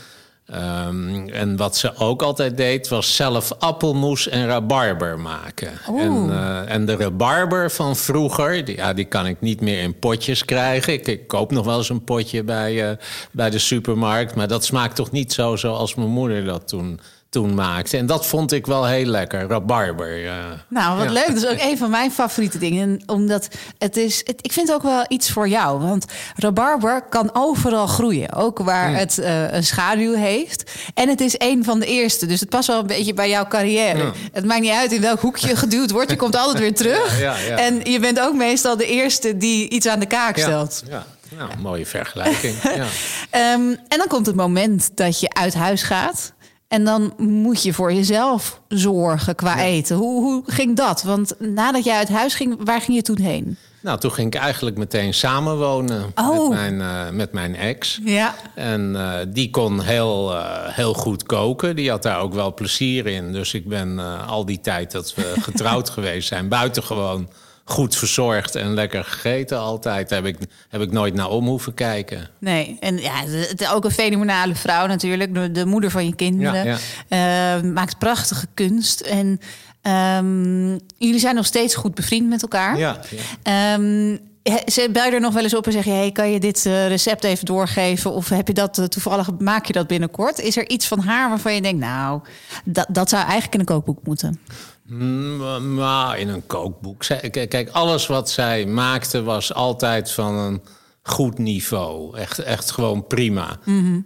Ehm, 0.45 1.28
en 1.28 1.57
wat 1.57 1.78
ze 1.78 1.95
ook 1.98 2.22
altijd 2.22 2.57
deed, 2.57 2.88
was 2.88 3.16
zelf 3.16 3.54
appelmoes 3.60 4.28
en 4.28 4.48
rabarber 4.48 5.19
maken. 5.19 5.72
En, 5.88 6.30
eh, 6.30 6.74
en 6.74 6.86
de 6.86 6.95
rabarber 6.95 7.72
van 7.72 7.95
vroeger, 7.95 8.66
die, 8.66 8.75
ja, 8.75 8.94
die 8.94 9.06
kan 9.06 9.25
ik 9.25 9.42
niet 9.42 9.62
meer 9.62 9.81
in 9.81 10.00
potjes 10.00 10.45
krijgen. 10.45 10.94
Ik, 10.94 11.07
ik 11.07 11.28
koop 11.28 11.51
nog 11.51 11.66
wel 11.66 11.78
eens 11.78 11.90
een 11.90 12.04
potje 12.04 12.44
bij, 12.44 12.90
eh, 12.90 12.98
bij 13.31 13.50
de 13.50 13.60
supermarkt. 13.60 14.36
Maar 14.36 14.48
dat 14.48 14.66
smaakt 14.66 14.95
toch 14.95 15.12
niet 15.12 15.34
zo 15.34 15.56
zoals 15.56 15.95
mijn 15.95 16.10
moeder 16.10 16.45
dat 16.45 16.68
toen, 16.68 17.00
toen 17.33 17.53
maakte. 17.53 17.97
En 17.97 18.06
dat 18.06 18.25
vond 18.25 18.51
ik 18.51 18.65
wel 18.65 18.85
heel 18.85 19.06
lekker, 19.06 19.47
rabarber. 19.47 20.25
eh. 20.25 20.33
Nou, 20.68 20.97
wat 20.97 21.06
Ja. 21.06 21.12
leuk. 21.12 21.27
Dat 21.27 21.35
is 21.38 21.45
ook 21.47 21.62
een 21.71 21.77
van 21.77 21.89
mijn 21.89 22.12
favoriete 22.12 22.57
dingen. 22.57 23.01
Omdat 23.06 23.47
het 23.77 23.97
is, 23.97 24.21
het, 24.24 24.35
ik 24.41 24.51
vind 24.53 24.68
het 24.68 24.75
ook 24.77 24.83
wel 24.83 25.06
iets 25.07 25.31
voor 25.31 25.47
jou. 25.47 25.80
Want 25.81 26.06
rabarber 26.35 27.01
kan 27.09 27.30
overal 27.33 27.88
groeien. 27.88 28.33
Ook 28.33 28.59
waar 28.59 28.95
het 28.95 29.18
eh, 29.18 29.51
een 29.53 29.63
schaduw 29.63 30.13
heeft. 30.13 30.71
En 30.94 31.09
het 31.09 31.21
is 31.21 31.35
een 31.38 31.63
van 31.63 31.80
de 31.80 31.85
eerste. 31.85 32.25
Dus 32.25 32.39
het 32.39 32.50
past 32.50 32.68
wel 32.68 32.80
een 32.80 32.88
beetje 32.88 33.13
bij 33.13 33.30
jouw 33.30 33.47
carrière. 33.47 33.97
Ja. 34.03 34.12
Het 34.31 34.45
maakt 34.45 34.62
niet 34.62 34.71
uit 34.71 34.92
in 34.92 35.02
welk 35.02 35.19
hoekje 35.19 35.47
je 35.47 35.56
geduwd 35.66 35.92
wordt. 35.92 36.09
Je 36.11 36.18
komt 36.18 36.35
altijd 36.35 36.59
weer 36.59 36.75
terug. 36.75 37.19
Ja, 37.19 37.37
ja, 37.37 37.45
ja. 37.47 37.57
En 37.57 37.80
je 37.92 37.99
bent 37.99 38.19
ook 38.19 38.33
meestal 38.35 38.78
de 38.78 38.85
eerste 38.85 39.37
die 39.37 39.69
iets 39.69 39.87
aan 39.87 39.99
de 39.99 40.06
kaak 40.06 40.37
Ja, 40.37 40.44
stelt. 40.44 40.83
ja. 40.90 41.06
Nou, 41.37 41.49
mooie 41.61 41.85
vergelijking. 41.85 42.56
ja. 42.63 42.85
Ehm, 43.30 43.61
en 43.87 43.97
dan 43.97 44.07
komt 44.07 44.25
het 44.25 44.35
moment 44.35 44.90
dat 44.95 45.19
je 45.19 45.30
uit 45.33 45.54
huis 45.54 45.83
gaat. 45.83 46.32
En 46.73 46.83
dan 46.83 47.13
moet 47.18 47.63
je 47.63 47.73
voor 47.73 47.94
jezelf 47.94 48.61
zorgen 48.68 49.35
qua 49.35 49.59
eten. 49.59 49.95
Hoe, 49.95 50.21
hoe 50.23 50.44
ging 50.45 50.75
dat? 50.75 51.03
Want 51.03 51.35
nadat 51.39 51.83
jij 51.83 51.97
uit 51.97 52.09
huis 52.09 52.35
ging, 52.35 52.56
waar 52.63 52.81
ging 52.81 52.97
je 52.97 53.03
toen 53.03 53.19
heen? 53.19 53.57
Nou, 53.81 53.99
toen 53.99 54.11
ging 54.11 54.35
ik 54.35 54.42
eigenlijk 54.42 54.77
meteen 54.77 55.13
samenwonen 55.13 56.11
Oh. 56.15 56.49
met, 56.49 56.57
mijn, 56.59 56.81
eh, 56.81 57.09
met 57.09 57.31
mijn 57.31 57.56
ex. 57.56 57.99
Ja. 58.03 58.35
En 58.56 58.95
eh, 58.95 59.13
die 59.27 59.49
kon 59.49 59.81
heel, 59.81 60.33
eh, 60.35 60.45
heel 60.75 60.94
goed 60.94 61.23
koken. 61.23 61.75
Die 61.75 61.89
had 61.89 62.03
daar 62.03 62.19
ook 62.19 62.33
wel 62.33 62.53
plezier 62.53 63.07
in. 63.07 63.31
Dus 63.31 63.53
ik 63.53 63.68
ben 63.68 63.99
al 64.27 64.45
die 64.45 64.59
tijd 64.61 64.92
dat 64.92 65.13
we 65.15 65.33
getrouwd 65.42 65.89
geweest 65.95 66.27
zijn... 66.27 66.47
buitengewoon 66.47 67.30
goed 67.63 67.95
verzorgd 67.95 68.55
en 68.55 68.73
lekker 68.73 69.03
gegeten 69.03 69.59
altijd. 69.59 70.09
Daar 70.09 70.23
heb 70.23 70.35
ik, 70.35 70.47
heb 70.69 70.81
ik 70.81 70.91
nooit 70.91 71.13
naar 71.13 71.29
om 71.29 71.47
hoeven 71.47 71.73
kijken. 71.73 72.29
Nee, 72.39 72.77
en 72.79 72.97
ja, 72.97 73.13
het 73.25 73.61
is 73.61 73.69
ook 73.69 73.85
een 73.85 73.91
fenomenale 73.91 74.55
vrouw 74.55 74.85
natuurlijk. 74.87 75.33
De, 75.33 75.51
de 75.51 75.65
moeder 75.65 75.91
van 75.91 76.05
je 76.05 76.15
kinderen. 76.15 76.65
Ja, 76.65 76.77
Eh, 77.07 77.61
maakt 77.61 77.97
prachtige 77.97 78.47
kunst. 78.53 78.99
En 79.01 79.39
ehm, 79.81 80.69
jullie 80.97 81.19
zijn 81.19 81.35
nog 81.35 81.45
steeds 81.45 81.75
goed 81.75 81.95
bevriend 81.95 82.29
met 82.29 82.41
elkaar. 82.41 82.77
Ja, 82.77 82.99
ja. 83.09 83.73
Ehm, 83.73 84.17
ze 84.65 84.89
bel 84.91 85.05
je 85.05 85.11
er 85.11 85.19
nog 85.19 85.33
wel 85.33 85.43
eens 85.43 85.55
op 85.55 85.65
en 85.65 85.71
zeg 85.71 85.85
je... 85.85 85.91
Hey, 85.91 86.11
kan 86.11 86.31
je 86.31 86.39
dit 86.39 86.65
eh, 86.65 86.87
recept 86.87 87.23
even 87.23 87.45
doorgeven? 87.45 88.11
Of 88.11 88.29
heb 88.29 88.47
je 88.47 88.53
dat 88.53 88.77
eh, 88.77 88.85
toevallig, 88.85 89.29
maak 89.39 89.65
je 89.65 89.73
dat 89.73 89.87
binnenkort? 89.87 90.39
Is 90.39 90.57
er 90.57 90.69
iets 90.69 90.87
van 90.87 90.99
haar 90.99 91.29
waarvan 91.29 91.53
je 91.55 91.61
denkt... 91.61 91.79
nou, 91.79 92.21
dat, 92.65 92.85
dat 92.89 93.09
zou 93.09 93.21
eigenlijk 93.21 93.53
in 93.53 93.59
een 93.59 93.65
kookboek 93.65 93.99
moeten? 94.03 94.39
Mm, 94.85 95.73
Maar 95.75 96.19
in 96.19 96.30
een 96.30 96.47
kookboek. 96.47 97.06
Kijk, 97.31 97.69
alles 97.71 98.07
wat 98.07 98.30
zij 98.30 98.66
maakte 98.66 99.23
was 99.23 99.54
altijd 99.54 100.11
van 100.11 100.35
een 100.35 100.61
goed 101.04 101.37
niveau. 101.37 102.18
Echt, 102.18 102.40
echt 102.40 102.71
gewoon 102.71 103.07
prima. 103.07 103.57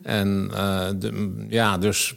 En 0.04 0.50
eh, 0.54 0.88
de, 0.96 1.46
ja, 1.50 1.78
dus. 1.78 2.16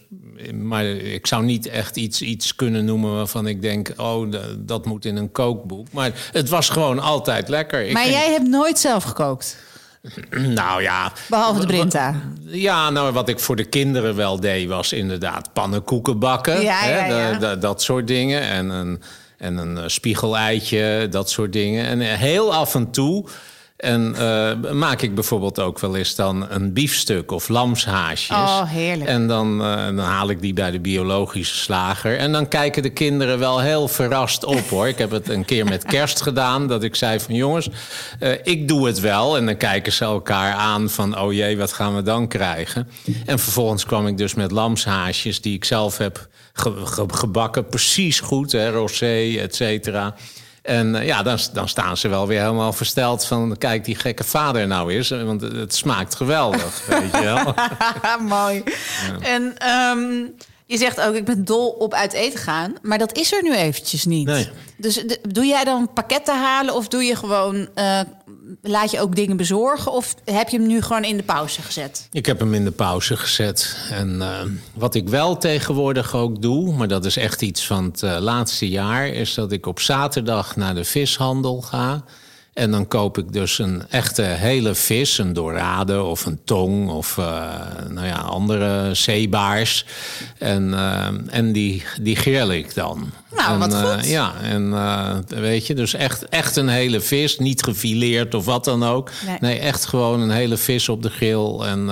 Maar 0.54 0.84
ik 0.86 1.26
zou 1.26 1.44
niet 1.44 1.66
echt 1.66 1.96
iets, 1.96 2.22
iets 2.22 2.54
kunnen 2.54 2.84
noemen 2.84 3.14
waarvan 3.14 3.46
ik 3.46 3.62
denk: 3.62 3.92
oh, 3.96 4.32
dat 4.58 4.86
moet 4.86 5.04
in 5.04 5.16
een 5.16 5.32
kookboek. 5.32 5.92
Maar 5.92 6.28
het 6.32 6.48
was 6.48 6.68
gewoon 6.68 6.98
altijd 6.98 7.48
lekker. 7.48 7.92
Maar 7.92 8.08
jij 8.08 8.30
hebt 8.30 8.48
nooit 8.48 8.78
zelf 8.78 9.04
gekookt, 9.04 9.56
Nou 10.54 10.82
ja. 10.82 11.12
behalve 11.28 11.60
de 11.60 11.66
Brinta. 11.66 12.14
Ja, 12.46 12.90
nou, 12.90 13.12
wat 13.12 13.28
ik 13.28 13.40
voor 13.40 13.56
de 13.56 13.64
kinderen 13.64 14.16
wel 14.16 14.40
deed, 14.40 14.68
was 14.68 14.92
inderdaad 14.92 15.52
pannenkoeken 15.52 16.18
bakken. 16.18 16.62
Ja, 16.62 16.78
hè, 16.78 17.06
ja, 17.06 17.38
ja. 17.40 17.56
dat 17.56 17.82
soort 17.82 18.06
dingen. 18.06 18.42
En 18.42 18.68
een, 18.68 19.02
en 19.36 19.56
een 19.56 19.78
eh, 19.78 19.84
spiegeleitje, 19.86 21.06
dat 21.10 21.30
soort 21.30 21.52
dingen. 21.52 21.86
En 21.86 22.00
eh, 22.00 22.12
heel 22.12 22.54
af 22.54 22.74
en 22.74 22.90
toe. 22.90 23.26
En 23.80 24.14
eh, 24.16 24.70
maak 24.72 25.02
ik 25.02 25.14
bijvoorbeeld 25.14 25.58
ook 25.60 25.78
wel 25.78 25.96
eens 25.96 26.14
dan 26.14 26.46
een 26.50 26.72
biefstuk 26.72 27.30
of 27.30 27.48
lamshaasjes. 27.48 28.36
Oh, 28.36 28.62
heerlijk. 28.70 29.08
En 29.10 29.26
dan, 29.26 29.60
eh, 29.62 29.84
dan 29.84 29.98
haal 29.98 30.30
ik 30.30 30.40
die 30.40 30.52
bij 30.52 30.70
de 30.70 30.80
biologische 30.80 31.54
slager. 31.56 32.18
En 32.18 32.32
dan 32.32 32.48
kijken 32.48 32.82
de 32.82 32.90
kinderen 32.90 33.38
wel 33.38 33.60
heel 33.60 33.88
verrast 33.88 34.44
op 34.44 34.68
hoor. 34.68 34.88
Ik 34.88 34.98
heb 34.98 35.10
het 35.10 35.28
een 35.28 35.44
keer 35.44 35.64
met 35.64 35.84
kerst 35.84 36.20
gedaan. 36.30 36.66
Dat 36.66 36.82
ik 36.82 36.94
zei 36.94 37.20
van 37.20 37.34
jongens, 37.34 37.68
eh, 38.18 38.30
ik 38.42 38.68
doe 38.68 38.86
het 38.86 39.00
wel. 39.00 39.36
En 39.36 39.46
dan 39.46 39.56
kijken 39.56 39.92
ze 39.92 40.04
elkaar 40.04 40.52
aan 40.52 40.90
van 40.90 41.18
oh 41.18 41.32
jee, 41.32 41.56
wat 41.58 41.72
gaan 41.72 41.94
we 41.96 42.02
dan 42.02 42.28
krijgen? 42.28 42.88
En 43.26 43.38
vervolgens 43.38 43.84
kwam 43.84 44.06
ik 44.06 44.16
dus 44.18 44.34
met 44.34 44.50
lamshaasjes 44.50 45.40
die 45.40 45.54
ik 45.54 45.64
zelf 45.64 45.98
heb 45.98 46.28
ge- 46.52 46.86
ge- 46.86 47.04
gebakken. 47.14 47.66
Precies 47.66 48.20
goed, 48.20 48.52
hè, 48.52 48.70
rosé, 48.70 49.36
et 49.38 49.54
cetera. 49.54 50.14
En 50.62 50.94
eh, 50.94 51.06
ja, 51.06 51.22
dan, 51.22 51.38
dan 51.52 51.68
staan 51.68 51.96
ze 51.96 52.08
wel 52.08 52.26
weer 52.26 52.40
helemaal 52.40 52.72
versteld 52.72 53.24
van... 53.24 53.56
kijk, 53.58 53.84
die 53.84 53.94
gekke 53.94 54.24
vader 54.24 54.66
nou 54.66 54.92
eens, 54.92 55.10
eh, 55.10 55.22
want 55.22 55.40
het 55.40 55.74
smaakt 55.74 56.14
geweldig, 56.14 56.82
weet 56.86 57.12
je 57.12 57.22
wel. 57.22 57.54
Mooi. 58.38 58.62
En 59.20 59.58
ehm, 59.58 60.26
je 60.66 60.76
zegt 60.76 61.00
ook, 61.00 61.14
ik 61.14 61.24
ben 61.24 61.44
dol 61.44 61.68
op 61.68 61.94
uit 61.94 62.12
eten 62.12 62.38
gaan. 62.38 62.74
Maar 62.82 62.98
dat 62.98 63.16
is 63.16 63.32
er 63.32 63.42
nu 63.42 63.54
eventjes 63.54 64.04
niet. 64.04 64.26
Nee. 64.26 64.48
Dus 64.76 65.04
doe 65.28 65.46
jij 65.46 65.64
dan 65.64 65.92
pakketten 65.92 66.40
halen 66.40 66.74
of 66.74 66.88
doe 66.88 67.02
je 67.04 67.16
gewoon... 67.16 67.68
eh, 67.74 68.00
laat 68.62 68.90
je 68.90 69.00
ook 69.00 69.14
dingen 69.14 69.36
bezorgen? 69.36 69.92
Of 69.92 70.14
heb 70.24 70.48
je 70.48 70.58
hem 70.58 70.66
nu 70.66 70.82
gewoon 70.82 71.04
in 71.04 71.16
de 71.16 71.22
pauze 71.22 71.62
gezet? 71.62 72.08
Ik 72.12 72.26
heb 72.26 72.38
hem 72.38 72.54
in 72.54 72.64
de 72.64 72.70
pauze 72.70 73.16
gezet. 73.16 73.76
En 73.90 74.22
eh, 74.22 74.40
wat 74.74 74.94
ik 74.94 75.08
wel 75.08 75.36
tegenwoordig 75.36 76.14
ook 76.14 76.42
doe, 76.42 76.72
maar 76.72 76.88
dat 76.88 77.04
is 77.04 77.16
echt 77.16 77.42
iets 77.42 77.66
van 77.66 77.84
het 77.84 78.02
eh, 78.02 78.16
laatste 78.20 78.68
jaar, 78.68 79.08
is 79.08 79.34
dat 79.34 79.52
ik 79.52 79.66
op 79.66 79.80
zaterdag 79.80 80.56
naar 80.56 80.74
de 80.74 80.84
vishandel 80.84 81.60
ga. 81.60 82.04
En 82.60 82.70
dan 82.70 82.88
koop 82.88 83.18
ik 83.18 83.32
dus 83.32 83.58
een 83.58 83.82
echte 83.88 84.22
hele 84.22 84.74
vis, 84.74 85.18
een 85.18 85.32
dorade 85.32 86.02
of 86.02 86.26
een 86.26 86.40
tong 86.44 86.88
of 86.90 87.18
eh, 87.18 87.24
nou 87.88 88.06
ja, 88.06 88.16
andere 88.16 88.94
zeebaars. 88.94 89.84
En, 90.38 90.74
eh, 90.74 91.08
en 91.26 91.52
die, 91.52 91.82
die 92.00 92.16
grill 92.16 92.50
ik 92.50 92.74
dan. 92.74 93.10
Nou, 93.36 93.52
en, 93.52 93.58
wat 93.58 93.72
eh, 93.72 93.92
goed. 93.92 94.08
ja, 94.08 94.34
en 94.42 94.74
weet 95.28 95.66
je, 95.66 95.74
dus 95.74 95.94
echt, 95.94 96.28
echt 96.28 96.56
een 96.56 96.68
hele 96.68 97.00
vis, 97.00 97.38
niet 97.38 97.62
gefileerd 97.62 98.34
of 98.34 98.44
wat 98.44 98.64
dan 98.64 98.84
ook. 98.84 99.10
Nee. 99.26 99.36
Nee, 99.40 99.58
echt 99.58 99.86
gewoon 99.86 100.20
een 100.20 100.30
hele 100.30 100.56
vis 100.56 100.88
op 100.88 101.02
de 101.02 101.10
grill. 101.10 101.58
En 101.60 101.90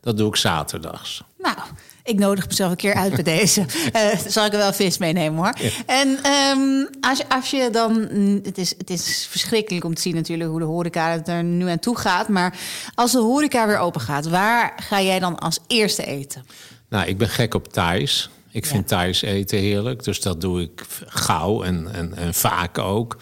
dat 0.00 0.16
doe 0.16 0.28
ik 0.28 0.36
zaterdags. 0.36 1.22
Nou, 1.38 1.56
ik 2.04 2.18
nodig 2.18 2.48
mezelf 2.48 2.70
een 2.70 2.76
keer 2.76 2.94
uit 2.94 3.14
bij 3.14 3.22
deze. 3.22 3.64
Eh 3.92 4.18
zal 4.26 4.44
ik 4.46 4.52
er 4.52 4.58
wel 4.58 4.72
vis 4.72 4.98
meenemen 4.98 5.38
hoor. 5.38 5.54
En 5.86 6.18
ehm, 6.22 6.86
als, 7.00 7.18
je, 7.18 7.28
als 7.28 7.50
je 7.50 7.68
dan... 7.72 8.08
mm, 8.12 8.40
Het 8.42 8.58
is, 8.58 8.74
het 8.78 8.90
is 8.90 9.26
verschrikkelijk 9.30 9.84
om 9.84 9.94
te 9.94 10.00
zien 10.00 10.14
natuurlijk 10.14 10.50
hoe 10.50 10.58
de 10.58 10.64
horeca 10.64 11.24
er 11.24 11.44
nu 11.44 11.68
aan 11.68 11.78
toe 11.78 11.96
gaat. 11.98 12.28
Maar 12.28 12.58
als 12.94 13.12
de 13.12 13.18
horeca 13.18 13.66
weer 13.66 13.78
open 13.78 14.00
gaat, 14.00 14.28
waar 14.28 14.72
ga 14.76 15.00
jij 15.00 15.18
dan 15.18 15.38
als 15.38 15.58
eerste 15.66 16.04
eten? 16.04 16.44
Nou, 16.88 17.06
ik 17.06 17.18
ben 17.18 17.28
gek 17.28 17.54
op 17.54 17.72
Thais. 17.72 18.30
Ik 18.50 18.66
vind 18.66 18.88
Thais 18.88 19.22
eten 19.22 19.58
heerlijk. 19.58 20.04
Dus 20.04 20.20
dat 20.20 20.40
doe 20.40 20.62
ik 20.62 20.84
gauw 21.06 21.62
en, 21.62 21.92
en, 21.92 22.14
en 22.14 22.34
vaak 22.34 22.78
ook. 22.78 23.16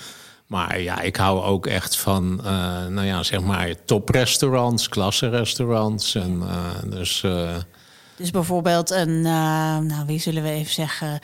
Maar 0.46 0.80
ja, 0.80 1.00
ik 1.00 1.16
hou 1.16 1.42
ook 1.42 1.66
echt 1.66 1.96
van, 1.96 2.40
eh, 2.44 2.86
nou 2.86 3.06
ja, 3.06 3.22
zeg 3.22 3.40
maar 3.40 3.74
toprestaurants, 3.84 4.88
klasserestaurants. 4.88 6.14
En 6.14 6.42
eh, 6.42 6.90
dus... 6.90 7.24
Dus 8.18 8.30
bijvoorbeeld 8.30 8.90
een, 8.90 9.16
eh, 9.16 9.78
nou 9.78 10.06
wie 10.06 10.18
zullen 10.20 10.42
we 10.42 10.50
even 10.50 10.72
zeggen, 10.72 11.20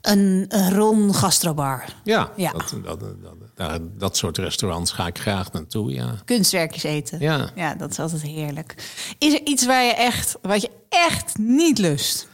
een, 0.00 0.44
een 0.48 0.74
Ron 0.74 1.14
gastrobar. 1.14 1.84
ja, 2.04 2.30
Ja. 2.36 2.52
Dat, 2.52 2.74
dat, 2.84 3.00
dat, 3.54 3.80
dat 3.98 4.16
soort 4.16 4.38
restaurants 4.38 4.90
ga 4.92 5.06
ik 5.06 5.18
graag 5.18 5.52
naartoe, 5.52 5.92
ja. 5.92 6.14
Kunstwerkjes 6.24 6.82
eten. 6.82 7.20
Ja. 7.20 7.50
ja, 7.54 7.74
dat 7.74 7.90
is 7.90 7.98
altijd 7.98 8.22
heerlijk. 8.22 8.74
Is 9.18 9.32
er 9.32 9.40
iets 9.44 9.66
waar 9.66 9.84
je 9.84 9.94
echt, 9.94 10.36
wat 10.42 10.62
je 10.62 10.70
echt 10.88 11.38
niet 11.38 11.78
lust? 11.78 12.28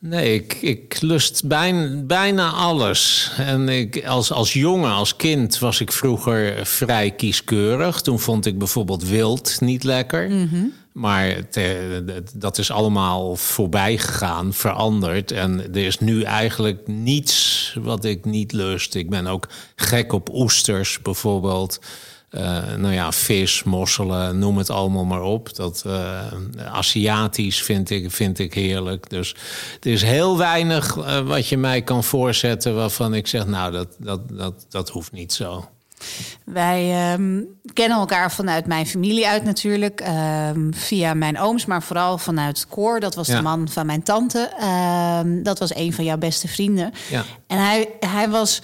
Nee, 0.00 0.34
ik, 0.34 0.54
ik 0.54 1.00
lust 1.00 1.46
bijna, 1.46 2.02
bijna 2.02 2.50
alles. 2.50 3.30
En 3.36 3.68
ik, 3.68 4.06
als, 4.06 4.32
als 4.32 4.52
jongen, 4.52 4.92
als 4.92 5.16
kind, 5.16 5.58
was 5.58 5.80
ik 5.80 5.92
vroeger 5.92 6.66
vrij 6.66 7.10
kieskeurig. 7.10 8.00
Toen 8.00 8.18
vond 8.18 8.46
ik 8.46 8.58
bijvoorbeeld 8.58 9.04
wild 9.08 9.60
niet 9.60 9.84
lekker. 9.84 10.30
Maar 10.98 11.40
dat 12.34 12.58
is 12.58 12.70
allemaal 12.70 13.36
voorbij 13.36 13.98
gegaan, 13.98 14.52
veranderd. 14.52 15.30
En 15.30 15.60
er 15.60 15.86
is 15.86 15.98
nu 15.98 16.22
eigenlijk 16.22 16.86
niets 16.86 17.76
wat 17.80 18.04
ik 18.04 18.24
niet 18.24 18.52
lust. 18.52 18.94
Ik 18.94 19.10
ben 19.10 19.26
ook 19.26 19.48
gek 19.76 20.12
op 20.12 20.28
oesters 20.32 21.02
bijvoorbeeld. 21.02 21.80
Eh, 22.30 22.74
nou 22.76 22.94
ja, 22.94 23.12
vis, 23.12 23.62
mosselen, 23.62 24.38
noem 24.38 24.58
het 24.58 24.70
allemaal 24.70 25.04
maar 25.04 25.22
op. 25.22 25.54
Dat 25.54 25.82
eh, 25.86 26.26
Aziatisch 26.64 27.62
vind 27.62 27.90
ik, 27.90 28.10
vind 28.10 28.38
ik 28.38 28.54
heerlijk. 28.54 29.10
Dus 29.10 29.34
er 29.80 29.92
is 29.92 30.02
heel 30.02 30.38
weinig 30.38 30.96
eh, 30.96 31.20
wat 31.20 31.48
je 31.48 31.56
mij 31.56 31.82
kan 31.82 32.04
voorzetten 32.04 32.74
waarvan 32.74 33.14
ik 33.14 33.26
zeg, 33.26 33.46
nou, 33.46 33.72
dat, 33.72 33.96
dat, 33.98 34.20
dat, 34.28 34.66
dat 34.68 34.88
hoeft 34.88 35.12
niet 35.12 35.32
zo. 35.32 35.68
Wij 36.44 37.10
ehm, 37.12 37.40
kennen 37.72 37.98
elkaar 37.98 38.32
vanuit 38.32 38.66
mijn 38.66 38.86
familie 38.86 39.28
uit 39.28 39.44
natuurlijk. 39.44 40.00
ehm, 40.00 40.72
via 40.72 41.14
mijn 41.14 41.38
ooms, 41.38 41.66
maar 41.66 41.82
vooral 41.82 42.18
vanuit 42.18 42.66
Cor. 42.68 43.00
Dat 43.00 43.14
was 43.14 43.26
de 43.26 43.42
man 43.42 43.68
van 43.68 43.86
mijn 43.86 44.02
tante. 44.02 44.50
Ehm, 44.58 45.42
dat 45.42 45.58
was 45.58 45.74
een 45.74 45.92
van 45.92 46.04
jouw 46.04 46.18
beste 46.18 46.48
vrienden. 46.48 46.92
Ja. 47.10 47.24
En 47.46 47.58
hij, 47.58 47.88
hij 48.00 48.28
was, 48.28 48.62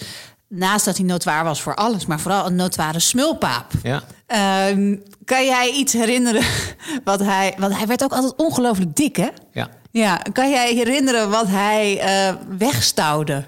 naast 0.48 0.84
dat 0.84 0.96
hij 0.96 1.06
notoir 1.06 1.44
was 1.44 1.62
voor 1.62 1.74
alles... 1.74 2.06
maar 2.06 2.20
vooral 2.20 2.46
een 2.46 2.56
notoire 2.56 3.00
smulpaap. 3.00 3.72
Ja. 3.82 4.02
Kan 5.24 5.44
jij 5.44 5.70
iets 5.70 5.92
herinneren 5.92 6.44
wat 7.04 7.20
hij... 7.20 7.54
Want 7.58 7.76
hij 7.76 7.86
werd 7.86 8.04
ook 8.04 8.12
altijd 8.12 8.34
ongelooflijk 8.36 8.96
dik, 8.96 9.16
hè? 9.16 9.28
Ja. 9.52 9.68
Ja, 9.90 10.20
kan 10.32 10.50
jij 10.50 10.74
herinneren 10.74 11.30
wat 11.30 11.46
hij 11.46 12.00
eh 12.00 12.34
wegstouwde... 12.58 13.44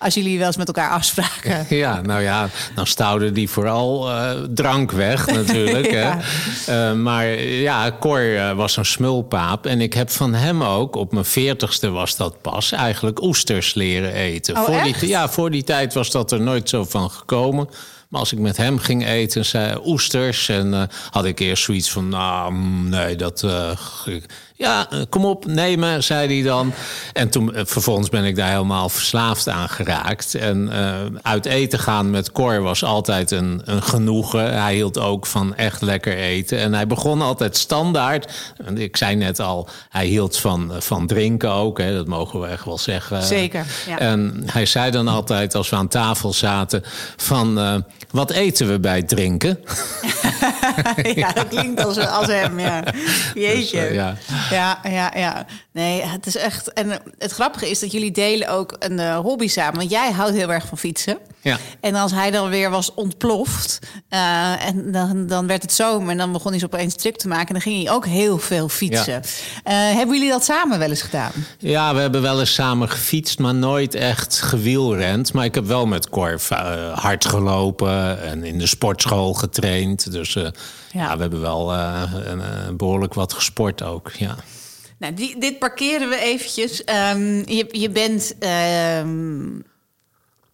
als 0.00 0.14
jullie 0.14 0.38
wel 0.38 0.46
eens 0.46 0.56
met 0.56 0.66
elkaar 0.66 0.90
afspraken? 0.90 1.66
Ja, 1.76 2.00
nou 2.00 2.22
ja, 2.22 2.48
dan 2.74 2.86
stouwde 2.86 3.32
die 3.32 3.50
vooral 3.50 4.10
eh, 4.10 4.30
drank 4.54 4.92
weg 4.92 5.26
natuurlijk. 5.26 5.90
Ja. 6.00 6.18
hè. 6.20 6.90
Eh, 6.90 6.96
maar 6.96 7.26
ja, 7.40 7.96
Cor 8.00 8.36
eh, 8.36 8.52
was 8.52 8.76
een 8.76 8.84
smulpaap. 8.84 9.66
En 9.66 9.80
ik 9.80 9.94
heb 9.94 10.10
van 10.10 10.34
hem 10.34 10.62
ook, 10.62 10.96
op 10.96 11.12
mijn 11.12 11.24
veertigste 11.24 11.90
was 11.90 12.16
dat 12.16 12.40
pas... 12.40 12.72
eigenlijk 12.72 13.22
oesters 13.22 13.74
leren 13.74 14.12
eten. 14.12 14.56
Oh, 14.56 14.64
voor 14.64 14.74
echt? 14.74 15.00
Die, 15.00 15.08
ja, 15.08 15.28
voor 15.28 15.50
die 15.50 15.64
tijd 15.64 15.94
was 15.94 16.10
dat 16.10 16.32
er 16.32 16.40
nooit 16.40 16.68
zo 16.68 16.84
van 16.84 17.10
gekomen. 17.10 17.68
Maar 18.10 18.20
als 18.20 18.32
ik 18.32 18.38
met 18.38 18.56
hem 18.56 18.78
ging 18.78 19.06
eten, 19.06 19.44
zei 19.44 19.78
oesters. 19.84 20.48
En 20.48 20.74
eh, 20.74 20.82
had 21.10 21.24
ik 21.24 21.38
eerst 21.38 21.64
zoiets 21.64 21.90
van, 21.90 22.08
nou, 22.08 22.52
mm, 22.52 22.88
nee, 22.88 23.16
dat... 23.16 23.42
eh, 23.42 23.70
ja, 24.54 24.90
eh, 24.90 25.00
kom 25.08 25.24
op, 25.24 25.46
nemen, 25.46 26.04
zei 26.04 26.34
hij 26.34 26.50
dan. 26.50 26.72
En 27.12 27.30
toen, 27.30 27.52
vervolgens 27.54 28.08
ben 28.08 28.24
ik 28.24 28.36
daar 28.36 28.50
helemaal 28.50 28.88
verslaafd 28.88 29.48
aan 29.48 29.68
geraakt. 29.68 30.34
En 30.34 30.70
uit 31.22 31.46
eten 31.46 31.78
gaan 31.78 32.10
met 32.10 32.32
Cor 32.32 32.62
was 32.62 32.84
altijd 32.84 33.30
een, 33.30 33.62
een 33.64 33.82
genoegen. 33.82 34.62
Hij 34.62 34.74
hield 34.74 34.98
ook 34.98 35.26
van 35.26 35.54
echt 35.54 35.80
lekker 35.82 36.16
eten. 36.16 36.58
En 36.58 36.74
hij 36.74 36.86
begon 36.86 37.22
altijd 37.22 37.56
standaard. 37.56 38.32
Ik 38.74 38.96
zei 38.96 39.16
net 39.16 39.40
al, 39.40 39.68
hij 39.88 40.06
hield 40.06 40.36
van, 40.36 40.72
van 40.78 41.06
drinken 41.06 41.50
ook. 41.50 41.78
Hè, 41.78 41.94
dat 41.94 42.06
mogen 42.06 42.40
we 42.40 42.46
echt 42.46 42.64
wel 42.64 42.78
zeggen. 42.78 43.22
Zeker, 43.22 43.66
ja. 43.86 43.98
En 43.98 44.42
hij 44.46 44.66
zei 44.66 44.90
dan 44.90 45.08
altijd, 45.08 45.54
als 45.54 45.68
we 45.68 45.76
aan 45.76 45.88
tafel 45.88 46.32
zaten... 46.32 46.82
van, 47.16 47.84
wat 48.10 48.30
eten 48.30 48.68
we 48.68 48.80
bij 48.80 48.96
het 48.96 49.08
drinken? 49.08 49.58
ja, 51.14 51.32
dat 51.32 51.48
klinkt 51.48 51.84
als, 51.84 51.98
als 51.98 52.26
hem, 52.26 52.58
ja. 52.58 52.84
Jeetje. 53.34 53.80
Dus, 53.80 53.88
eh, 53.88 53.94
ja. 53.94 54.16
ja, 54.50 54.80
ja, 54.90 55.12
ja. 55.14 55.46
Nee, 55.72 56.02
het 56.02 56.26
is 56.26 56.36
echt... 56.36 56.72
En 56.72 57.00
het 57.18 57.32
grappige 57.32 57.70
is 57.70 57.80
dat 57.80 57.92
jullie 57.92 58.10
delen 58.10 58.48
ook 58.48 58.76
een 58.78 58.98
eh, 58.98 59.18
hobby 59.18 59.48
samen. 59.48 59.78
Want 59.78 59.90
jij 59.90 60.10
houdt 60.10 60.36
heel 60.36 60.52
erg 60.52 60.66
van 60.66 60.78
fietsen. 60.78 61.18
Ja. 61.40 61.58
En 61.80 61.94
als 61.94 62.12
hij 62.12 62.30
dan 62.30 62.48
weer 62.48 62.70
was 62.70 62.94
ontploft... 62.94 63.78
eh, 64.08 64.66
en 64.66 64.92
dan, 64.92 65.26
dan 65.26 65.46
werd 65.46 65.62
het 65.62 65.72
zomer 65.72 66.10
en 66.10 66.18
dan 66.18 66.32
begon 66.32 66.50
hij 66.50 66.60
zo 66.60 66.66
opeens 66.66 66.94
druk 66.94 67.16
te 67.16 67.28
maken... 67.28 67.46
en 67.46 67.52
dan 67.52 67.62
ging 67.62 67.84
hij 67.84 67.92
ook 67.92 68.06
heel 68.06 68.38
veel 68.38 68.68
fietsen. 68.68 69.22
Hebben 69.64 70.14
jullie 70.16 70.30
dat 70.30 70.44
samen 70.44 70.78
wel 70.78 70.88
eens 70.88 71.02
gedaan? 71.02 71.32
Ja, 71.58 71.94
we 71.94 72.00
hebben 72.00 72.22
wel 72.22 72.40
eens 72.40 72.54
samen 72.54 72.88
gefietst, 72.88 73.38
maar 73.38 73.54
nooit 73.54 73.94
echt 73.94 74.40
gewielrend. 74.42 75.32
Maar 75.32 75.44
ik 75.44 75.54
heb 75.54 75.66
wel 75.66 75.86
met 75.86 76.08
Cor 76.08 76.40
eh, 76.48 76.98
hard 76.98 77.24
gelopen 77.24 77.89
en 78.22 78.44
in 78.44 78.58
de 78.58 78.66
sportschool 78.66 79.34
getraind. 79.34 80.12
Dus 80.12 80.36
eh, 80.36 80.48
ja. 80.92 81.14
we 81.14 81.20
hebben 81.20 81.40
wel 81.40 81.74
een, 81.74 82.76
behoorlijk 82.76 83.14
wat 83.14 83.32
gesport 83.32 83.82
ook, 83.82 84.10
ja. 84.12 84.36
Nou, 84.98 85.14
die, 85.14 85.38
dit 85.38 85.58
parkeren 85.58 86.08
we 86.08 86.16
eventjes. 86.16 86.84
Ehm, 86.84 87.36
je, 87.36 87.66
je 87.70 87.90
bent 87.90 88.34
ehm, 88.38 89.60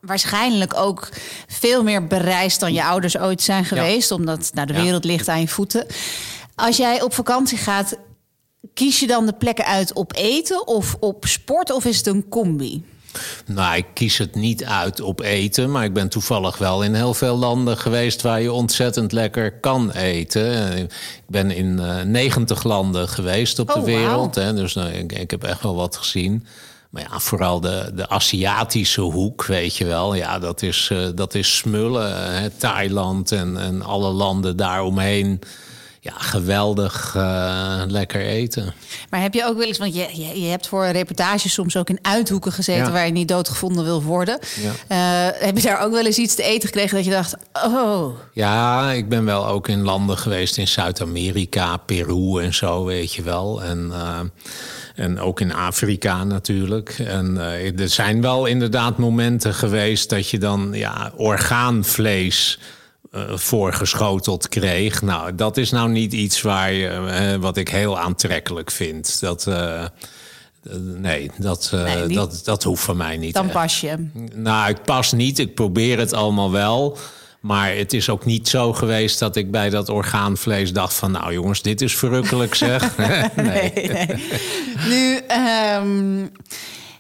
waarschijnlijk 0.01 0.75
ook 0.75 1.09
veel 1.47 1.83
meer 1.83 2.07
bereisd 2.07 2.61
dan 2.61 2.73
je 2.73 2.85
ouders 2.85 3.19
ooit 3.19 3.43
zijn 3.43 3.65
geweest. 3.65 4.11
Omdat 4.11 4.51
nou, 4.55 4.67
de 4.67 4.83
wereld 4.83 5.05
ligt 5.05 5.29
aan 5.29 5.41
je 5.41 5.49
voeten. 5.49 5.87
Als 6.55 6.77
jij 6.77 7.03
op 7.03 7.15
vakantie 7.15 7.59
gaat, 7.59 7.99
kies 8.75 9.01
je 9.01 9.07
dan 9.07 9.27
de 9.27 9.33
plekken 9.33 9.65
uit 9.65 9.93
op 9.93 10.13
eten 10.15 10.67
of 10.67 10.97
op 11.01 11.27
sport 11.27 11.71
of 11.71 11.85
is 11.85 11.97
het 11.97 12.07
een 12.07 12.29
combi? 12.29 12.85
Nou, 13.47 13.77
ik 13.77 13.87
kies 13.95 14.19
het 14.19 14.35
niet 14.35 14.65
uit 14.65 15.01
op 15.01 15.21
eten, 15.21 15.71
maar 15.71 15.85
ik 15.85 15.93
ben 15.93 16.09
toevallig 16.09 16.59
wel 16.59 16.83
in 16.83 16.95
heel 16.95 17.15
veel 17.15 17.37
landen 17.37 17.79
geweest 17.79 18.23
waar 18.23 18.41
je 18.41 18.53
ontzettend 18.53 19.13
lekker 19.13 19.53
kan 19.61 19.91
eten. 19.91 20.79
Ik 20.79 20.91
ben 21.27 21.51
in 21.51 21.79
uh, 21.81 22.01
eh, 22.01 22.07
90 22.07 22.63
landen 22.63 23.09
geweest 23.09 23.59
op 23.59 23.67
de 23.67 23.79
oh, 23.79 23.85
wereld, 23.85 24.35
hè, 24.35 24.55
dus 24.55 24.75
nou, 24.75 24.91
ik, 24.91 25.13
ik, 25.13 25.31
heb 25.31 25.45
echt 25.45 25.63
wel 25.63 25.75
wat 25.75 25.97
gezien. 25.97 26.47
Maar 26.91 27.03
ja, 27.11 27.19
vooral 27.19 27.61
de, 27.61 27.91
de 27.95 28.09
Aziatische 28.09 29.01
hoek, 29.01 29.45
weet 29.45 29.77
je 29.77 29.85
wel. 29.85 30.15
Ja, 30.15 30.39
dat 30.39 30.63
is, 30.63 30.89
uh, 30.93 31.09
dat 31.15 31.35
is 31.35 31.57
smullen. 31.57 32.35
Hè? 32.35 32.51
Thailand 32.51 33.33
en, 33.33 33.57
en 33.57 33.83
alle 33.83 34.11
landen 34.11 34.57
daaromheen 34.57 35.41
ja, 36.07 36.19
geweldig 36.19 37.15
uh, 37.17 37.83
lekker 37.87 38.21
eten. 38.21 38.75
Maar 39.11 39.21
heb 39.21 39.35
je 39.35 39.45
ook 39.45 39.57
wel 39.57 39.67
eens, 39.67 39.79
want 39.79 39.95
je, 39.95 40.09
je, 40.13 40.41
je 40.41 40.49
hebt 40.49 40.67
voor 40.67 40.87
reportages 40.87 41.53
soms 41.53 41.77
ook 41.77 41.89
in 41.89 41.99
uithoeken 42.03 42.53
gezeten 42.53 42.93
waar 42.93 43.07
je 43.07 43.13
niet 43.13 43.29
doodgevonden 43.29 43.85
wil 43.85 44.03
worden. 44.03 44.39
Ja. 44.89 45.31
Uh, 45.31 45.47
heb 45.47 45.57
je 45.57 45.63
daar 45.63 45.83
ook 45.83 45.93
wel 45.93 46.07
eens 46.07 46.19
iets 46.19 46.35
te 46.35 46.43
eten 46.43 46.69
gekregen 46.69 46.97
dat 46.97 47.05
je 47.05 47.11
dacht, 47.11 47.37
oh. 47.53 48.19
Ja, 48.33 48.91
ik 48.91 49.09
ben 49.09 49.25
wel 49.25 49.47
ook 49.47 49.69
in 49.69 49.83
landen 49.83 50.19
geweest 50.19 50.57
in 50.57 50.69
Zuid-Amerika, 50.69 51.77
Peru 51.77 52.43
en 52.43 52.55
zo, 52.55 52.85
weet 52.85 53.15
je 53.15 53.23
wel. 53.23 53.63
En, 53.63 53.89
uh, 53.93 54.21
en 54.95 55.21
ook 55.21 55.41
in 55.41 55.55
Afrika 55.55 56.25
natuurlijk. 56.25 56.99
En 56.99 57.39
er 57.79 57.89
zijn 57.89 58.21
wel 58.21 58.47
inderdaad 58.47 58.99
momenten 58.99 59.55
geweest 59.55 60.11
dat 60.11 60.31
je 60.31 60.39
dan 60.39 60.71
ja, 60.73 61.13
orgaanvlees 61.17 62.59
voorgeschoteld 63.29 64.49
kreeg. 64.49 65.03
Nou, 65.03 65.35
dat 65.35 65.57
is 65.57 65.71
nou 65.71 65.91
niet 65.91 66.13
iets 66.13 66.43
waar 66.43 66.73
je, 66.73 66.89
uh, 66.89 67.43
wat 67.43 67.57
ik 67.57 67.69
heel 67.69 67.99
aantrekkelijk 67.99 68.71
vind. 68.71 69.21
Dat. 69.21 69.47
Uh, 69.49 69.85
nee, 70.79 71.31
dat, 71.37 71.71
nee, 71.73 72.07
dat, 72.09 72.41
dat 72.45 72.63
hoeft 72.63 72.83
van 72.83 72.97
mij 72.97 73.17
niet. 73.17 73.35
Dan 73.35 73.51
pas 73.51 73.81
je. 73.81 74.09
Nou, 74.35 74.71
ik 74.71 74.83
pas 74.83 75.13
niet. 75.13 75.39
Ik 75.39 75.55
probeer 75.55 75.99
het 75.99 76.13
allemaal 76.13 76.51
wel. 76.51 76.99
Maar 77.41 77.75
het 77.75 77.93
is 77.93 78.09
ook 78.09 78.25
niet 78.25 78.49
zo 78.49 78.73
geweest 78.73 79.19
dat 79.19 79.37
ik 79.37 79.51
bij 79.51 79.71
dat 79.71 79.89
orgaanvlees 79.89 80.73
dacht 80.73 80.95
van... 80.95 81.11
nou 81.11 81.33
jongens, 81.33 81.63
dit 81.63 81.81
is 81.81 81.97
verrukkelijk 81.97 82.55
zeg. 82.55 82.97
nee. 82.97 83.73
nee, 83.75 83.89
nee. 83.89 84.07
Nu, 84.89 85.21
um, 85.81 86.33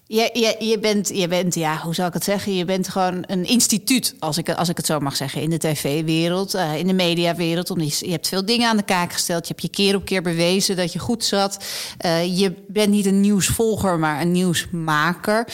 je, 0.09 0.31
je, 0.33 0.67
je, 0.67 0.79
bent, 0.79 1.09
je 1.09 1.29
bent, 1.29 1.55
ja, 1.55 1.79
hoe 1.79 1.95
zou 1.95 2.09
ik 2.09 2.15
het 2.15 2.25
zeggen? 2.25 2.55
Je 2.55 2.65
bent 2.65 2.89
gewoon 2.89 3.25
een 3.27 3.45
instituut, 3.45 4.15
als 4.19 4.39
ik, 4.39 4.51
als 4.51 4.69
ik 4.69 4.77
het 4.77 4.87
zo 4.87 5.01
mag 5.01 5.17
zeggen, 5.17 5.43
in 5.43 5.51
de 5.51 5.59
tv-wereld, 5.59 6.55
uh, 6.55 6.79
in 6.79 6.87
de 6.87 6.93
mediawereld. 6.93 7.73
Je, 7.99 8.11
hebt 8.11 8.29
veel 8.29 8.45
dingen 8.45 8.69
aan 8.69 8.77
de 8.77 8.83
kaak 8.83 9.13
gesteld. 9.13 9.47
Je 9.47 9.53
hebt 9.53 9.63
je 9.63 9.83
keer 9.83 9.95
op 9.95 10.05
keer 10.05 10.23
bewezen 10.23 10.77
dat 10.77 10.93
je 10.93 10.99
goed 10.99 11.25
zat. 11.25 11.65
Uh, 12.05 12.39
je 12.39 12.53
bent 12.69 12.91
niet 12.91 13.07
een 13.07 13.21
nieuwsvolger, 13.21 13.99
maar 13.99 14.21
een 14.21 14.33
nieuwsmaker. 14.33 15.49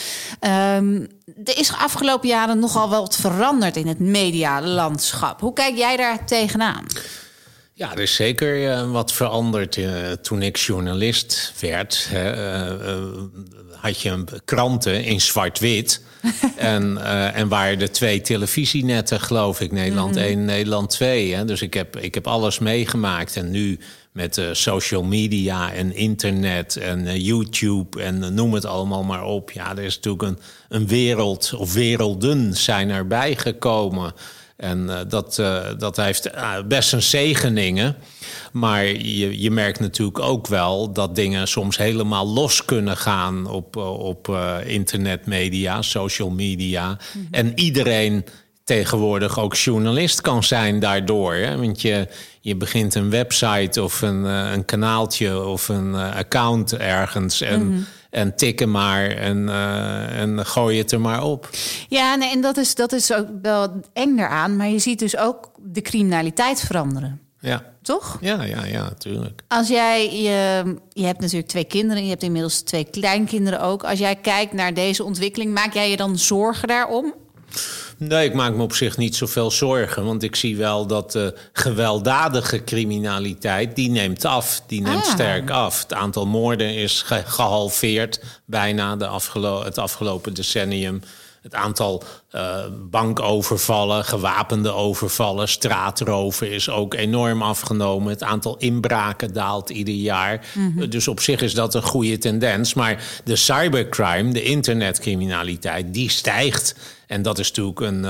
Um, 0.75 1.07
er 1.43 1.57
is 1.57 1.73
afgelopen 1.73 2.27
jaren 2.27 2.59
nogal 2.59 2.89
wat 2.89 3.15
veranderd 3.15 3.75
in 3.75 3.87
het 3.87 3.99
medialandschap. 3.99 5.39
Hoe 5.39 5.53
kijk 5.53 5.77
jij 5.77 5.97
daar 5.97 6.25
tegenaan? 6.25 6.85
Ja, 7.73 7.91
er 7.91 7.99
is 7.99 8.15
zeker 8.15 8.63
uh, 8.63 8.91
wat 8.91 9.13
veranderd 9.13 9.79
toen 10.21 10.41
ik 10.41 10.57
journalist 10.57 11.53
werd. 11.59 12.07
Hè, 12.09 12.31
had 13.83 14.01
je 14.01 14.23
kranten 14.45 15.03
in 15.03 15.21
zwart-wit. 15.21 16.01
en, 16.57 16.97
uh, 16.97 17.37
en 17.37 17.47
waren 17.47 17.81
er 17.81 17.91
twee 17.91 18.21
televisienetten, 18.21 19.19
geloof 19.19 19.61
ik. 19.61 19.71
Nederland 19.71 20.15
1 20.15 20.39
mm. 20.39 20.45
Nederland 20.45 20.89
2. 20.89 21.35
Hè? 21.35 21.45
Dus 21.45 21.61
ik 21.61 21.73
heb, 21.73 21.97
ik 21.97 22.13
heb 22.13 22.27
alles 22.27 22.59
meegemaakt. 22.59 23.35
En 23.35 23.51
nu 23.51 23.79
met 24.11 24.37
uh, 24.37 24.45
social 24.51 25.03
media 25.03 25.73
en 25.73 25.95
internet 25.95 26.75
en 26.75 27.05
uh, 27.05 27.15
YouTube 27.15 28.03
en 28.03 28.33
noem 28.33 28.53
het 28.53 28.65
allemaal 28.65 29.03
maar 29.03 29.23
op. 29.23 29.51
Ja, 29.51 29.71
er 29.71 29.83
is 29.83 29.95
natuurlijk 29.95 30.23
een, 30.23 30.39
een 30.69 30.87
wereld 30.87 31.53
of 31.57 31.73
werelden 31.73 32.53
zijn 32.53 32.89
erbij 32.89 33.35
gekomen. 33.35 34.13
En 34.63 34.85
uh, 34.89 34.99
dat, 35.07 35.35
dat 35.77 35.95
heeft 35.95 36.29
best 36.67 36.93
een 36.93 37.01
zegeningen. 37.01 37.95
Maar 38.51 38.85
je, 38.85 39.41
je 39.41 39.51
merkt 39.51 39.79
natuurlijk 39.79 40.19
ook 40.19 40.47
wel 40.47 40.91
dat 40.91 41.15
dingen 41.15 41.47
soms 41.47 41.77
helemaal 41.77 42.27
los 42.27 42.65
kunnen 42.65 42.97
gaan 42.97 43.47
op, 43.47 43.75
op 43.75 44.37
internetmedia, 44.65 45.81
social 45.81 46.29
media. 46.29 46.87
Mhm. 46.87 47.25
En 47.31 47.51
iedereen 47.55 48.25
tegenwoordig 48.63 49.39
ook 49.39 49.55
journalist 49.55 50.21
kan 50.21 50.43
zijn 50.43 50.79
daardoor. 50.79 51.33
Hè? 51.33 51.57
Want 51.57 51.81
je, 51.81 52.07
je 52.41 52.55
begint 52.55 52.95
een 52.95 53.09
website 53.09 53.83
of 53.83 54.01
een, 54.01 54.23
een 54.23 54.65
kanaaltje 54.65 55.45
of 55.45 55.69
een 55.69 55.95
account 55.95 56.73
ergens. 56.77 57.41
En, 57.41 57.63
mm 57.63 57.71
-hmm. 57.71 57.85
En 58.13 58.35
tikken 58.35 58.71
maar 58.71 59.07
en, 59.07 59.37
uh, 59.37 60.19
en 60.21 60.45
gooi 60.45 60.77
het 60.77 60.91
er 60.91 61.01
maar 61.01 61.23
op. 61.23 61.49
Ja, 61.87 62.15
nee, 62.15 62.31
en 62.31 62.41
dat 62.41 62.57
is, 62.57 62.75
dat 62.75 62.91
is 62.91 63.13
ook 63.13 63.27
wel 63.41 63.81
eng 63.93 64.17
eraan. 64.17 64.55
Maar 64.55 64.69
je 64.69 64.79
ziet 64.79 64.99
dus 64.99 65.17
ook 65.17 65.51
de 65.61 65.81
criminaliteit 65.81 66.61
veranderen. 66.61 67.21
Ja. 67.39 67.71
Toch? 67.81 68.17
Ja, 68.21 68.43
ja, 68.43 68.65
ja, 68.65 68.83
natuurlijk. 68.83 69.41
Als 69.47 69.67
jij, 69.67 70.21
je, 70.21 70.63
je 70.89 71.05
hebt 71.05 71.19
natuurlijk 71.19 71.47
twee 71.47 71.63
kinderen, 71.63 72.03
je 72.03 72.09
hebt 72.09 72.23
inmiddels 72.23 72.61
twee 72.61 72.83
kleinkinderen 72.83 73.61
ook. 73.61 73.83
Als 73.83 73.99
jij 73.99 74.15
kijkt 74.15 74.53
naar 74.53 74.73
deze 74.73 75.03
ontwikkeling, 75.03 75.53
maak 75.53 75.73
jij 75.73 75.89
je 75.89 75.97
dan 75.97 76.17
zorgen 76.17 76.67
daarom? 76.67 77.13
Nee, 77.97 78.27
ik 78.27 78.33
maak 78.33 78.53
me 78.53 78.63
op 78.63 78.73
zich 78.73 78.97
niet 78.97 79.15
zoveel 79.15 79.51
zorgen. 79.51 80.05
Want 80.05 80.23
ik 80.23 80.35
zie 80.35 80.57
wel 80.57 80.87
dat 80.87 81.11
de 81.11 81.37
gewelddadige 81.53 82.63
criminaliteit, 82.63 83.75
die 83.75 83.89
neemt 83.89 84.25
af. 84.25 84.61
Die 84.67 84.81
neemt 84.81 85.05
ah. 85.05 85.11
sterk 85.11 85.49
af. 85.49 85.81
Het 85.81 85.93
aantal 85.93 86.25
moorden 86.25 86.75
is 86.75 87.05
gehalveerd 87.25 88.23
bijna 88.45 88.95
de 88.95 89.07
afgelo 89.07 89.63
het 89.63 89.77
afgelopen 89.77 90.33
decennium. 90.33 91.01
Het 91.41 91.55
aantal 91.55 92.03
uh, 92.31 92.55
bankovervallen, 92.89 94.05
gewapende 94.05 94.71
overvallen, 94.71 95.47
straatroven 95.47 96.51
is 96.51 96.69
ook 96.69 96.93
enorm 96.93 97.41
afgenomen. 97.41 98.09
Het 98.09 98.23
aantal 98.23 98.57
inbraken 98.57 99.33
daalt 99.33 99.69
ieder 99.69 99.93
jaar. 99.93 100.45
Mhm. 100.53 100.89
Dus 100.89 101.07
op 101.07 101.19
zich 101.19 101.41
is 101.41 101.53
dat 101.53 101.75
een 101.75 101.83
goede 101.83 102.17
tendens. 102.17 102.73
Maar 102.73 103.03
de 103.23 103.35
cybercrime, 103.35 104.33
de 104.33 104.43
internetcriminaliteit, 104.43 105.93
die 105.93 106.09
stijgt. 106.09 106.75
En 107.13 107.21
dat 107.21 107.39
is 107.39 107.47
natuurlijk 107.47 107.79
een, 107.79 108.03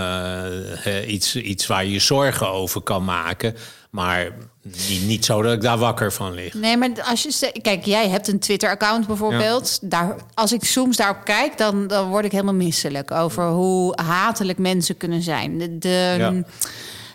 uh, 0.86 1.14
iets, 1.14 1.36
iets 1.36 1.68
waar 1.68 1.86
je 1.86 1.92
je 1.92 2.00
zorgen 2.00 2.50
over 2.50 2.82
kan 2.82 3.04
maken. 3.04 3.56
Maar 3.90 4.32
niet, 4.62 5.06
niet 5.06 5.26
zo 5.26 5.42
dat 5.42 5.54
ik 5.54 5.62
daar 5.62 5.78
wakker 5.78 6.14
van 6.14 6.34
lig. 6.34 6.54
Nee, 6.54 6.78
maar 6.78 6.90
als 7.06 7.24
je. 7.24 7.60
Kijk, 7.62 7.86
jij 7.86 8.10
hebt 8.10 8.28
een 8.28 8.40
Twitter-account 8.40 9.08
bijvoorbeeld. 9.08 9.80
Daar, 9.82 10.16
als 10.34 10.52
ik 10.52 10.64
soms 10.64 10.98
daarop 10.98 11.24
kijk, 11.24 11.58
dan, 11.58 11.88
dan 11.88 12.10
word 12.10 12.26
ik 12.26 12.32
helemaal 12.32 12.54
misselijk 12.54 13.12
over 13.12 13.48
hoe 13.48 14.00
hatelijk 14.02 14.60
mensen 14.60 14.98
kunnen 14.98 15.22
zijn. 15.22 15.58
De, 15.58 15.78
de, 15.78 16.44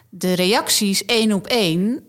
de 0.08 0.32
reacties 0.32 1.04
één 1.04 1.32
op 1.32 1.46
één 1.46 2.02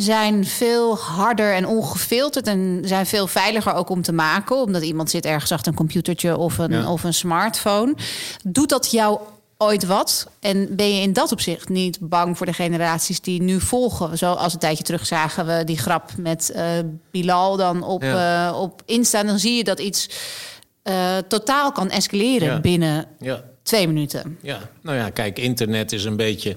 zijn 0.00 0.46
veel 0.46 0.96
harder 0.96 1.54
en 1.54 1.66
ongefilterd 1.66 2.46
en 2.46 2.80
zijn 2.84 3.06
veel 3.06 3.26
veiliger 3.26 3.74
ook 3.74 3.88
om 3.88 4.02
te 4.02 4.12
maken, 4.12 4.56
omdat 4.56 4.82
iemand 4.82 5.10
zit 5.10 5.24
ergens 5.24 5.52
achter 5.52 5.68
een 5.68 5.78
computertje 5.78 6.36
of 6.36 6.58
een, 6.58 6.86
of 6.86 7.04
een 7.04 7.14
smartphone. 7.14 7.94
Doet 8.44 8.68
dat 8.68 8.90
jou 8.90 9.20
ooit 9.56 9.86
wat? 9.86 10.26
En 10.40 10.76
ben 10.76 10.94
je 10.94 11.02
in 11.02 11.12
dat 11.12 11.32
opzicht 11.32 11.68
niet 11.68 11.98
bang 12.00 12.36
voor 12.36 12.46
de 12.46 12.52
generaties 12.52 13.20
die 13.20 13.42
nu 13.42 13.60
volgen? 13.60 14.18
Zoals 14.18 14.52
een 14.52 14.58
tijdje 14.58 14.84
terug 14.84 15.06
zagen 15.06 15.46
we 15.46 15.64
die 15.64 15.78
grap 15.78 16.10
met 16.16 16.52
uh, 16.54 16.62
Bilal 17.10 17.56
dan 17.56 17.82
op, 17.82 18.02
ja. 18.02 18.48
uh, 18.48 18.60
op 18.60 18.82
Insta. 18.84 19.22
Dan 19.22 19.38
zie 19.38 19.56
je 19.56 19.64
dat 19.64 19.80
iets 19.80 20.08
uh, 20.84 21.16
totaal 21.28 21.72
kan 21.72 21.90
escaleren 21.90 22.62
binnen 22.62 23.06
twee 23.62 23.86
minuten. 23.86 24.38
Ja, 24.42 24.58
nou 24.82 24.96
ja, 24.96 25.10
kijk, 25.10 25.38
internet 25.38 25.92
is 25.92 26.04
een 26.04 26.16
beetje 26.16 26.56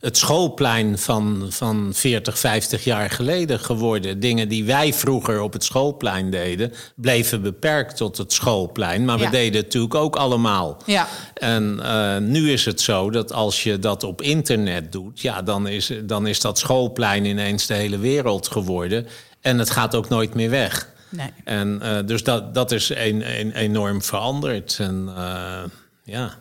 het 0.00 0.16
schoolplein 0.16 0.98
van, 0.98 1.46
van 1.48 1.90
40, 1.94 2.38
50 2.38 2.84
jaar 2.84 3.10
geleden 3.10 3.60
geworden. 3.60 4.20
Dingen 4.20 4.48
die 4.48 4.64
wij 4.64 4.94
vroeger 4.94 5.40
op 5.40 5.52
het 5.52 5.64
schoolplein 5.64 6.30
deden, 6.30 6.72
bleven 6.94 7.42
beperkt 7.42 7.96
tot 7.96 8.16
het 8.16 8.32
schoolplein. 8.32 9.04
Maar 9.04 9.18
we 9.18 9.30
deden 9.30 9.56
het 9.56 9.64
natuurlijk 9.64 9.94
ook 9.94 10.16
allemaal. 10.16 10.82
Ja. 10.86 11.08
En 11.34 11.80
uh, 11.82 12.16
nu 12.16 12.52
is 12.52 12.64
het 12.64 12.80
zo 12.80 13.10
dat 13.10 13.32
als 13.32 13.62
je 13.62 13.78
dat 13.78 14.02
op 14.02 14.22
internet 14.22 14.92
doet, 14.92 15.20
ja, 15.20 15.42
dan 15.42 15.68
is, 15.68 15.92
dan 16.04 16.26
is 16.26 16.40
dat 16.40 16.58
schoolplein 16.58 17.24
ineens 17.24 17.66
de 17.66 17.74
hele 17.74 17.98
wereld 17.98 18.48
geworden. 18.48 19.06
En 19.40 19.58
het 19.58 19.70
gaat 19.70 19.94
ook 19.94 20.08
nooit 20.08 20.34
meer 20.34 20.50
weg. 20.50 20.88
Nee. 21.08 21.30
En 21.44 21.80
uh, 21.82 21.98
dus 22.06 22.22
dat, 22.22 22.54
dat 22.54 22.72
is 22.72 22.88
een, 22.88 23.40
een, 23.40 23.52
enorm 23.52 24.02
veranderd. 24.02 24.76
En 24.78 25.04
uh, 25.16 25.62
ja. 26.02 26.34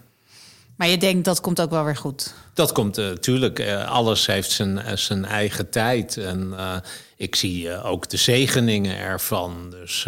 Maar 0.75 0.87
je 0.87 0.97
denkt 0.97 1.25
dat 1.25 1.41
komt 1.41 1.61
ook 1.61 1.69
wel 1.69 1.83
weer 1.83 1.95
goed. 1.95 2.33
Dat 2.57 2.71
komt 2.71 2.95
natuurlijk. 2.95 3.59
Uh, 3.59 3.91
alles 3.91 4.25
heeft 4.25 4.51
zijn, 4.51 4.77
uh, 4.77 4.95
zijn 4.95 5.25
eigen 5.25 5.69
tijd. 5.69 6.17
En 6.17 6.53
uh, 6.53 6.75
ik 7.15 7.35
zie 7.35 7.83
ook 7.83 8.09
de 8.09 8.17
zegeningen 8.17 8.97
ervan. 8.97 9.69
Dus 9.69 10.07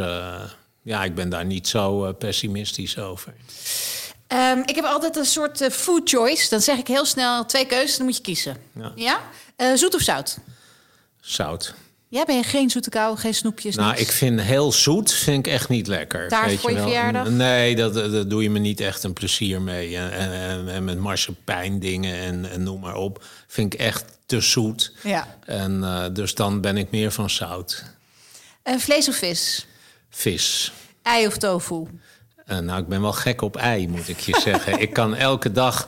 ja, 0.82 1.04
ik 1.04 1.16
ben 1.16 1.30
daar 1.30 1.46
niet 1.46 1.68
zo 1.68 2.14
pessimistisch 2.14 2.98
over. 2.98 3.34
Um, 4.28 4.64
ik 4.66 4.76
heb 4.76 4.86
altijd 4.86 5.16
een 5.16 5.26
soort 5.26 5.68
food 5.72 6.10
choice. 6.10 6.50
Dan 6.50 6.62
zeg 6.62 6.78
ik 6.78 6.88
heel 6.88 7.06
snel 7.06 7.46
twee 7.46 7.66
keuzes, 7.66 7.98
dan 7.98 8.06
moet 8.06 8.16
je 8.16 8.22
kiezen. 8.22 8.58
Ja? 8.96 9.22
ja? 9.56 9.76
zoet 9.76 9.96
of 9.96 10.02
zout? 10.02 10.38
Zout. 11.22 11.74
Ja, 12.12 12.26
ben 12.26 12.36
je 12.36 12.44
geen 12.44 12.70
zoete 12.70 12.90
kou, 12.90 13.18
geen 13.18 13.34
snoepjes? 13.34 13.76
Nou, 13.76 13.96
ik 13.96 14.12
vind 14.12 14.42
heel 14.42 14.72
zoet 14.72 15.12
vind 15.12 15.48
ik 15.48 15.54
echt 15.54 15.70
niet 15.70 15.88
lekker. 15.88 16.28
Taart 16.28 16.46
weet 16.46 16.60
voor 16.60 16.72
je, 16.72 16.78
verjaardag? 16.78 17.30
Nee, 17.30 17.76
dat, 17.76 17.94
dat 17.94 18.30
doe 18.30 18.44
je 18.44 18.50
me 18.50 18.60
niet 18.60 18.80
echt 18.80 19.04
een 19.04 19.14
plezier 19.14 19.62
mee. 19.62 19.98
En, 19.98 20.12
en, 20.12 20.70
en 20.70 20.84
met 20.84 21.00
marsepein 21.00 21.80
dingen 21.80 22.16
en, 22.16 22.52
en 22.52 22.64
noem 22.64 22.80
maar 22.80 22.96
op. 22.96 23.24
Vind 23.48 23.74
ik 23.74 23.80
echt 23.80 24.06
te 24.26 24.42
zoet. 24.42 24.94
Ja. 25.04 25.38
En 25.46 25.80
uh, 25.82 26.06
dus 26.14 26.36
dan 26.36 26.62
ben 26.62 26.78
ik 26.78 26.92
meer 26.92 27.12
van 27.12 27.30
zout. 27.30 27.84
En 28.64 28.80
vlees 28.80 29.10
of 29.10 29.16
vis? 29.16 29.68
Vis. 30.10 30.72
Ei 31.02 31.28
of 31.28 31.38
tofu? 31.38 31.88
Uh, 32.48 32.58
nou, 32.58 32.82
ik 32.82 32.88
ben 32.88 33.02
wel 33.02 33.14
gek 33.14 33.42
op 33.42 33.56
ei, 33.56 33.88
moet 33.88 34.08
ik 34.08 34.20
je 34.20 34.40
zeggen. 34.40 34.80
Ik 34.86 34.94
kan 34.94 35.16
elke 35.16 35.52
dag 35.52 35.88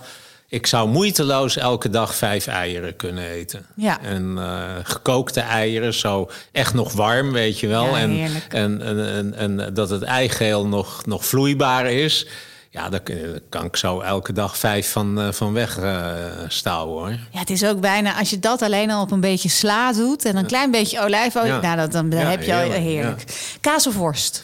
ik 0.52 0.68
zou 0.68 0.90
moeiteloos 0.90 1.58
elke 1.58 1.90
dag 1.90 2.16
vijf 2.16 2.48
eieren 2.48 2.96
kunnen 2.96 3.24
eten. 3.30 3.66
Ja. 3.76 4.02
En 4.02 4.36
uh, 4.38 4.62
gekookte 4.84 5.40
eieren, 5.40 5.94
zo 5.94 6.30
echt 6.52 6.74
nog 6.74 6.94
warm, 6.94 7.32
weet 7.32 7.60
je 7.60 7.68
wel. 7.68 7.86
Ja, 7.86 7.98
en, 7.98 8.30
en, 8.50 8.82
en, 8.82 9.34
en, 9.36 9.60
en, 9.60 9.74
dat 9.74 9.90
het 9.90 10.04
eigeel 10.04 10.68
nog, 10.68 11.06
nog 11.06 11.26
vloeibaar 11.26 11.92
is. 11.92 12.28
Ja, 12.70 12.90
daar 12.90 13.02
kan 13.50 13.66
ik 13.66 13.76
zo 13.76 14.00
elke 14.00 14.34
dag 14.34 14.58
vijf 14.58 14.92
van, 14.92 15.20
uh, 15.20 15.32
van 15.32 15.54
weg 15.54 15.80
uh, 15.80 16.06
stouwen 16.48 16.98
hoor. 16.98 17.20
Ja, 17.32 17.40
het 17.40 17.50
is 17.50 17.66
ook 17.66 17.80
bijna, 17.80 18.18
als 18.18 18.30
je 18.30 18.40
dat 18.40 18.62
alleen 18.62 18.92
al 18.92 19.02
op 19.02 19.12
een 19.12 19.20
beetje 19.20 19.50
sla 19.50 19.94
doet... 19.94 20.26
en 20.26 20.36
een 20.36 20.46
klein 20.46 20.72
beetje 20.72 21.00
olijfolie, 21.00 21.52
ja. 21.52 21.62
nou, 21.62 21.78
dat, 21.78 21.92
dan, 21.92 22.10
dan 22.10 22.20
heb 22.20 22.44
je 22.44 22.56
al 22.56 22.72
heerlijk. 22.72 23.24
Kaas 23.62 23.88
of 23.88 23.96
worst? 23.96 24.44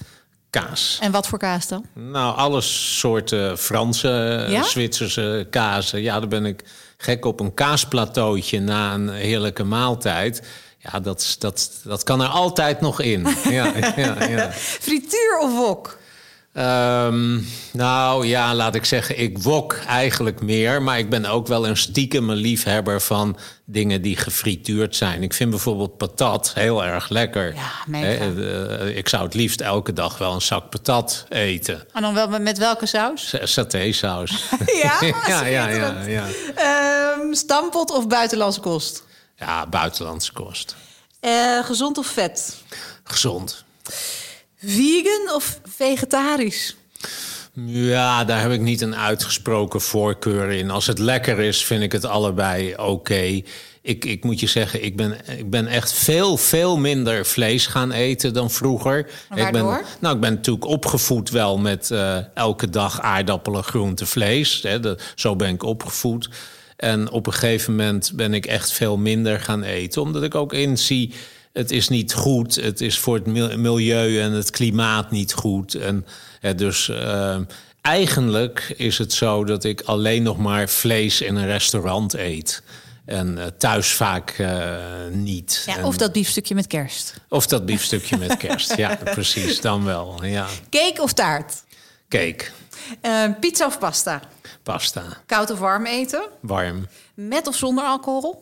Kaas. 0.50 0.98
En 1.02 1.12
wat 1.12 1.28
voor 1.28 1.40
kaas 1.40 1.68
dan? 1.68 1.86
Nou, 1.94 2.36
alle 2.36 2.62
soorten 2.62 3.58
Franse, 3.58 4.46
ja? 4.50 4.64
Zwitserse 4.64 5.48
kazen. 5.50 6.02
Ja, 6.02 6.20
daar 6.20 6.28
ben 6.30 6.46
ik 6.46 6.64
gek 6.98 7.26
op. 7.26 7.40
Een 7.40 7.54
kaasplateautje 7.54 8.60
na 8.60 8.94
een 8.94 9.10
heerlijke 9.10 9.64
maaltijd. 9.64 10.42
Ja, 10.78 11.00
dat, 11.00 11.36
dat, 11.40 11.72
dat 11.84 12.04
kan 12.04 12.22
er 12.22 12.28
altijd 12.28 12.82
nog 12.82 13.02
in. 13.02 13.28
ja, 13.50 13.74
ja, 13.96 14.24
ja. 14.24 14.52
Frituur 14.86 15.40
of 15.42 15.56
wok? 15.56 15.98
Um, 16.58 17.48
nou 17.72 18.26
ja, 18.26 18.56
laat 18.56 18.76
ik 18.76 18.86
zeggen, 18.86 19.20
ik 19.20 19.38
wok 19.38 19.74
eigenlijk 19.74 20.42
meer. 20.42 20.82
Maar 20.82 20.98
ik 20.98 21.10
ben 21.10 21.26
ook 21.26 21.48
wel 21.48 21.68
een 21.68 21.78
stiekeme 21.78 22.36
liefhebber 22.36 23.02
van 23.02 23.38
dingen 23.66 24.02
die 24.02 24.18
gefrituurd 24.18 24.96
zijn. 24.96 25.24
Ik 25.24 25.34
vind 25.34 25.50
bijvoorbeeld 25.50 25.98
patat 25.98 26.52
heel 26.54 26.86
erg 26.86 27.10
lekker. 27.10 27.56
Ja, 27.56 27.72
mega. 27.88 28.26
Uh, 28.26 28.98
ik 28.98 29.10
zou 29.10 29.24
het 29.24 29.34
liefst 29.34 29.62
elke 29.62 29.94
dag 29.94 30.18
wel 30.18 30.34
een 30.34 30.42
zak 30.42 30.70
patat 30.70 31.26
eten. 31.30 31.86
En 31.94 32.02
dan 32.02 32.14
wel 32.14 32.40
met 32.40 32.58
welke 32.58 32.86
saus? 32.86 33.36
Satésaus. 33.44 34.50
ja, 34.84 34.98
ja, 35.28 35.46
ja, 35.46 35.68
ja, 35.68 36.02
ja. 36.06 36.28
Um, 37.20 37.34
stampot 37.34 37.92
of 37.92 38.08
buitenlandse 38.08 38.60
kost? 38.60 39.04
Ja, 39.36 39.68
buitenlandse 39.68 40.34
kost. 40.34 40.76
Uh, 41.22 41.66
gezond 41.66 41.98
of 41.98 42.08
vet? 42.08 42.56
Gezond. 43.04 43.66
Vegan 44.58 45.36
of 45.36 45.60
vegetarisch? 45.64 46.76
Ja, 47.66 48.26
daar 48.26 48.42
heb 48.42 48.52
ik 48.52 48.62
niet 48.62 48.82
een 48.82 48.96
uitgesproken 48.96 49.82
voorkeur 49.82 50.52
in. 50.52 50.70
Als 50.70 50.88
het 50.88 51.00
lekker 51.00 51.40
is, 51.40 51.66
vind 51.66 51.84
ik 51.84 51.92
het 51.92 52.06
allebei 52.06 52.76
oké. 52.76 53.42
Ik, 53.82 54.06
ik 54.06 54.24
moet 54.24 54.40
je 54.40 54.48
zeggen, 54.48 54.84
ik 54.84 54.96
ben, 54.96 55.18
ik 55.38 55.50
ben 55.50 55.68
echt 55.68 55.94
veel, 55.94 56.38
veel 56.38 56.78
minder 56.78 57.26
vlees 57.26 57.68
gaan 57.68 57.92
eten 57.92 58.34
dan 58.34 58.52
vroeger. 58.52 59.10
Ik 59.36 59.52
ben, 59.52 59.86
nou, 60.00 60.16
ik 60.16 60.22
ben 60.22 60.34
natuurlijk 60.34 60.66
opgevoed 60.66 61.30
wel 61.30 61.58
met 61.58 61.90
uh, 61.92 62.18
elke 62.34 62.70
dag 62.70 63.02
aardappelen, 63.02 63.64
groente, 63.64 64.06
vlees. 64.06 64.62
Hè, 64.62 64.80
de, 64.80 64.98
zo 65.16 65.36
ben 65.36 65.54
ik 65.54 65.64
opgevoed. 65.64 66.30
En 66.76 67.12
op 67.12 67.28
een 67.28 67.34
gegeven 67.34 67.76
moment 67.76 68.12
ben 68.16 68.34
ik 68.34 68.46
echt 68.46 68.72
veel 68.72 68.98
minder 68.98 69.40
gaan 69.40 69.64
eten. 69.64 70.02
Omdat 70.02 70.24
ik 70.24 70.36
ook 70.36 70.54
inzie 70.54 71.14
het 71.58 71.72
is 71.72 71.88
niet 71.88 72.14
goed. 72.14 72.56
Het 72.56 72.82
is 72.82 73.00
voor 73.00 73.16
het 73.16 73.26
milieu 73.58 74.22
en 74.22 74.32
het 74.32 74.50
klimaat 74.50 75.12
niet 75.12 75.34
goed. 75.34 75.76
En 75.76 76.06
dus 76.56 76.88
uh, 76.88 77.38
eigenlijk 77.82 78.74
is 78.76 78.98
het 78.98 79.14
zo 79.14 79.44
dat 79.44 79.64
ik 79.64 79.82
alleen 79.82 80.24
nog 80.24 80.38
maar 80.38 80.70
vlees 80.70 81.22
in 81.22 81.36
een 81.36 81.46
restaurant 81.46 82.14
eet. 82.14 82.62
En 83.06 83.38
uh, 83.38 83.46
thuis 83.58 83.88
vaak 83.88 84.38
uh, 84.38 84.78
niet. 85.12 85.64
Ja, 85.66 85.86
of 85.86 85.98
dat 85.98 86.12
biefstukje 86.12 86.56
met 86.56 86.68
kerst. 86.68 87.14
Of 87.30 87.48
dat 87.48 87.66
biefstukje 87.66 88.18
met 88.18 88.38
kerst, 88.38 88.76
ja, 88.76 89.00
precies, 89.04 89.62
dan 89.62 89.84
wel. 89.84 90.26
Ja. 90.26 90.48
Cake 90.70 91.02
of 91.02 91.14
taart? 91.14 91.64
Cake. 92.10 92.46
pizza 93.40 93.66
of 93.66 93.80
pasta? 93.80 94.22
Pasta. 94.64 95.04
Koud 95.26 95.52
of 95.52 95.60
warm 95.60 95.86
eten? 95.86 96.28
Warm. 96.40 96.88
Met 97.14 97.48
of 97.48 97.56
zonder 97.56 97.84
alcohol? 97.84 98.42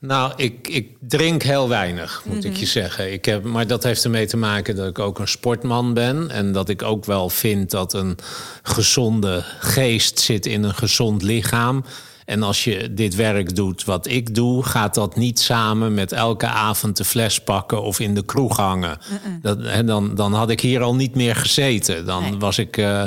Nou, 0.00 0.32
ik, 0.36 0.68
ik 0.68 0.96
drink 1.00 1.42
heel 1.42 1.68
weinig, 1.68 2.22
moet 2.24 2.44
ik 2.44 2.56
je 2.56 2.66
zeggen. 2.66 3.12
Ik 3.12 3.24
heb, 3.24 3.44
maar 3.44 3.66
dat 3.66 3.82
heeft 3.82 4.04
ermee 4.04 4.26
te 4.26 4.36
maken 4.36 4.76
dat 4.76 4.88
ik 4.88 4.98
ook 4.98 5.18
een 5.18 5.28
sportman 5.28 5.94
ben. 5.94 6.30
En 6.30 6.52
dat 6.52 6.68
ik 6.68 6.82
ook 6.82 7.04
wel 7.04 7.28
vind 7.28 7.70
dat 7.70 7.92
een 7.92 8.16
gezonde 8.62 9.44
geest 9.60 10.18
zit 10.20 10.46
in 10.46 10.62
een 10.62 10.74
gezond 10.74 11.22
lichaam. 11.22 11.84
En 12.24 12.42
als 12.42 12.64
je 12.64 12.94
dit 12.94 13.14
werk 13.14 13.56
doet 13.56 13.84
wat 13.84 14.06
ik 14.06 14.34
doe, 14.34 14.62
gaat 14.64 14.94
dat 14.94 15.16
niet 15.16 15.40
samen 15.40 15.94
met 15.94 16.12
elke 16.12 16.46
avond 16.46 16.96
de 16.96 17.04
fles 17.04 17.40
pakken 17.40 17.82
of 17.82 18.00
in 18.00 18.14
de 18.14 18.24
kroeg 18.24 18.56
hangen. 18.56 18.98
Dat, 19.42 19.60
en 19.60 19.86
dan, 19.86 20.14
dan 20.14 20.32
had 20.32 20.50
ik 20.50 20.60
hier 20.60 20.82
al 20.82 20.94
niet 20.94 21.14
meer 21.14 21.36
gezeten. 21.36 22.06
Dan 22.06 22.22
Nee. 22.22 22.36
was, 22.38 22.58
ik, 22.58 22.76
eh, 22.76 23.04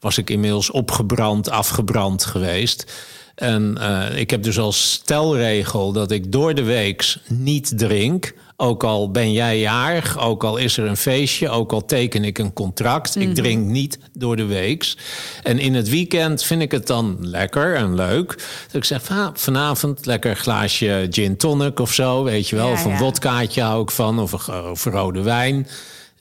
was 0.00 0.18
ik 0.18 0.30
inmiddels 0.30 0.70
opgebrand, 0.70 1.50
afgebrand 1.50 2.24
geweest. 2.24 2.92
En 3.40 3.76
uh, 3.78 4.18
ik 4.18 4.30
heb 4.30 4.42
dus 4.42 4.58
als 4.58 4.90
stelregel 4.92 5.92
dat 5.92 6.10
ik 6.10 6.32
door 6.32 6.54
de 6.54 6.62
week 6.62 7.16
niet 7.28 7.78
drink. 7.78 8.34
Ook 8.56 8.84
al 8.84 9.10
ben 9.10 9.32
jij 9.32 9.58
jarig, 9.58 10.18
ook 10.18 10.44
al 10.44 10.56
is 10.56 10.76
er 10.76 10.86
een 10.86 10.96
feestje, 10.96 11.48
ook 11.48 11.72
al 11.72 11.84
teken 11.84 12.24
ik 12.24 12.38
een 12.38 12.52
contract. 12.52 13.16
Ik 13.16 13.34
drink 13.34 13.66
niet 13.66 13.98
door 14.12 14.36
de 14.36 14.44
week. 14.44 14.94
En 15.42 15.58
in 15.58 15.74
het 15.74 15.88
weekend 15.88 16.42
vind 16.42 16.62
ik 16.62 16.70
het 16.70 16.86
dan 16.86 17.16
lekker 17.20 17.74
en 17.74 17.94
leuk. 17.94 18.28
Dat 18.66 18.74
ik 18.74 18.84
zeg, 18.84 19.10
ah, 19.10 19.28
vanavond 19.34 20.06
lekker 20.06 20.36
glaasje 20.36 21.06
gin 21.10 21.36
tonic 21.36 21.80
of 21.80 21.92
zo, 21.92 22.24
weet 22.24 22.48
je 22.48 22.56
wel. 22.56 22.66
Ja, 22.66 22.72
of 22.72 22.84
een 22.84 22.90
ja. 22.90 22.98
wodkaatje 22.98 23.62
hou 23.62 23.82
ik 23.82 23.90
van, 23.90 24.18
of, 24.18 24.48
een, 24.48 24.70
of 24.70 24.84
rode 24.84 25.22
wijn. 25.22 25.66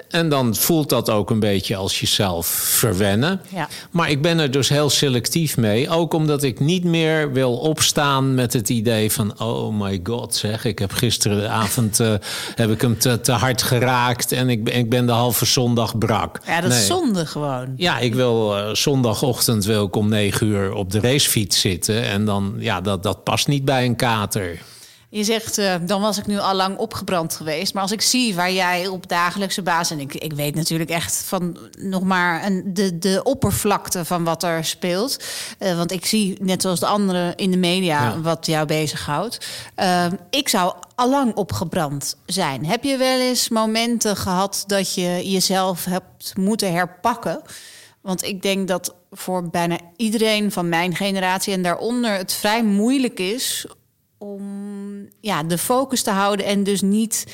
En 0.10 0.30
dan 0.30 0.56
voelt 0.56 0.90
dat 0.90 1.10
ook 1.10 1.30
een 1.30 1.40
beetje 1.40 1.76
als 1.76 2.00
jezelf 2.00 2.48
verwennen. 2.48 3.42
Ja. 3.50 3.68
Maar 3.92 4.10
ik 4.10 4.22
ben 4.22 4.40
er 4.40 4.52
dus 4.52 4.70
heel 4.70 4.90
selectief 4.90 5.58
mee. 5.58 5.90
Ook 5.90 6.14
omdat 6.14 6.44
ik 6.44 6.60
niet 6.60 6.84
meer 6.84 7.34
wil 7.34 7.58
opstaan 7.58 8.36
met 8.36 8.54
het 8.54 8.70
idee 8.70 9.12
van... 9.12 9.40
oh 9.40 9.82
my 9.82 10.00
god, 10.04 10.36
zeg, 10.36 10.66
ik 10.66 10.80
heb 10.80 10.92
gisteravond 10.92 12.00
uh, 12.00 12.14
heb 12.56 12.70
ik 12.70 12.82
hem 12.82 12.98
te, 12.98 13.22
te, 13.22 13.32
hard 13.32 13.62
geraakt... 13.62 14.32
en 14.32 14.50
ik, 14.50 14.70
ik 14.70 14.90
ben 14.90 15.06
de 15.06 15.12
halve 15.12 15.46
zondag 15.46 15.98
brak. 15.98 16.40
Ja, 16.46 16.62
dat 16.62 16.70
nee. 16.70 16.80
is 16.80 16.88
zonde 16.88 17.26
gewoon. 17.26 17.74
Ja, 17.76 18.00
ik 18.00 18.14
wil 18.14 18.58
uh, 18.58 18.74
zondagochtend 18.74 19.66
wil 19.66 19.86
ik 19.86 19.96
om 19.96 20.10
negen 20.10 20.48
uur 20.48 20.74
op 20.74 20.92
de 20.92 21.00
racefiets 21.00 21.60
zitten... 21.60 22.04
en 22.04 22.26
dan, 22.26 22.56
ja, 22.58 22.82
dat, 22.82 23.04
dat 23.04 23.24
past 23.24 23.48
niet 23.48 23.66
bij 23.66 23.86
een 23.86 23.96
kater. 23.96 24.60
Je 25.12 25.24
zegt, 25.24 25.58
uh, 25.58 25.76
dan 25.82 26.02
was 26.02 26.18
ik 26.18 26.28
nu 26.28 26.40
al 26.40 26.54
lang 26.54 26.78
opgebrand 26.78 27.36
geweest. 27.36 27.74
Maar 27.74 27.82
als 27.82 27.92
ik 27.92 28.02
zie 28.02 28.36
waar 28.36 28.52
jij 28.52 28.88
op 28.88 29.08
dagelijkse 29.08 29.62
basis... 29.62 29.98
en 29.98 30.00
ik, 30.00 30.14
ik 30.14 30.34
weet 30.34 30.56
natuurlijk 30.56 30.90
echt 30.90 31.24
van 31.26 31.58
nog 31.78 32.04
maar 32.04 32.46
een, 32.46 32.64
de, 32.66 32.98
de 32.98 33.24
oppervlakte 33.24 34.06
van 34.06 34.24
wat 34.24 34.44
er 34.44 34.66
speelt. 34.66 35.24
Uh, 35.60 35.78
want 35.78 35.92
ik 35.92 36.06
zie, 36.06 36.38
net 36.42 36.62
zoals 36.62 36.80
de 36.80 36.86
anderen 36.86 37.36
in 37.36 37.52
de 37.52 37.58
media, 37.58 38.04
ja. 38.04 38.22
wat 38.22 38.46
jou 38.46 38.66
bezighoudt. 38.66 39.48
Uh, 39.80 40.06
ik 40.30 40.50
zou 40.50 40.74
allang 40.96 41.36
opgebrand 41.36 42.16
zijn. 42.26 42.66
Heb 42.66 42.84
je 42.84 42.98
wel 42.98 43.20
eens 43.20 43.50
momenten 43.50 44.16
gehad 44.16 44.64
dat 44.68 44.94
je 44.94 45.32
jezelf 45.32 45.86
hebt 45.86 46.34
moeten 46.38 46.74
herpakken... 46.74 47.42
Want 48.02 48.24
ik 48.24 48.42
denk 48.42 48.68
dat 48.68 48.96
voor 49.12 49.50
bijna 49.50 49.78
iedereen 49.96 50.52
van 50.52 50.70
mijn 50.70 50.96
generatie 50.96 51.54
en 51.54 51.62
daaronder 51.62 52.12
het 52.12 52.34
vrij 52.34 52.64
moeilijk 52.64 53.20
is 53.20 53.66
om 54.20 54.44
ja, 55.22 55.44
de 55.44 55.58
focus 55.58 56.02
te 56.02 56.12
houden 56.12 56.46
en 56.46 56.64
dus 56.64 56.82
niet 56.82 57.26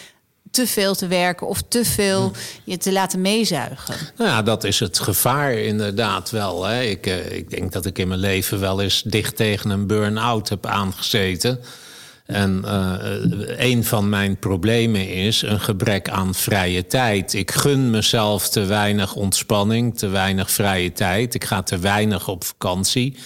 te 0.52 0.68
veel 0.68 0.96
te 0.96 1.08
werken 1.08 1.48
of 1.48 1.62
te 1.68 1.86
veel 1.86 2.32
je 2.64 2.78
te 2.78 2.92
laten 2.92 3.22
meezuigen. 3.22 3.96
Nou 4.18 4.30
ja, 4.30 4.42
dat 4.42 4.64
is 4.64 4.80
het 4.80 5.00
gevaar 5.00 5.54
inderdaad 5.54 6.30
wel. 6.30 6.64
Hè. 6.64 6.82
Ik, 6.82 7.08
uh, 7.08 7.32
ik 7.32 7.50
denk 7.50 7.72
dat 7.72 7.86
ik 7.86 7.98
in 7.98 8.08
mijn 8.08 8.20
leven 8.20 8.60
wel 8.60 8.82
eens 8.82 9.02
dicht 9.02 9.36
tegen 9.36 9.70
een 9.70 9.88
burn-out 9.88 10.50
heb 10.50 10.66
aangezeten. 10.66 11.60
En 12.26 12.62
uh, 12.66 12.94
een 13.58 13.84
van 13.84 14.10
mijn 14.10 14.38
problemen 14.38 15.10
is 15.10 15.42
een 15.42 15.60
gebrek 15.60 16.10
aan 16.10 16.36
vrije 16.36 16.88
tijd. 16.88 17.34
Ik 17.34 17.52
gun 17.52 17.90
mezelf 17.90 18.50
te 18.50 18.66
weinig 18.66 19.16
ontspanning, 19.16 19.98
te 19.98 20.08
weinig 20.08 20.52
vrije 20.52 20.92
tijd. 20.92 21.34
Ik 21.34 21.44
ga 21.44 21.64
te 21.64 21.78
weinig 21.78 22.28
op 22.28 22.44
vakantie. 22.44 23.18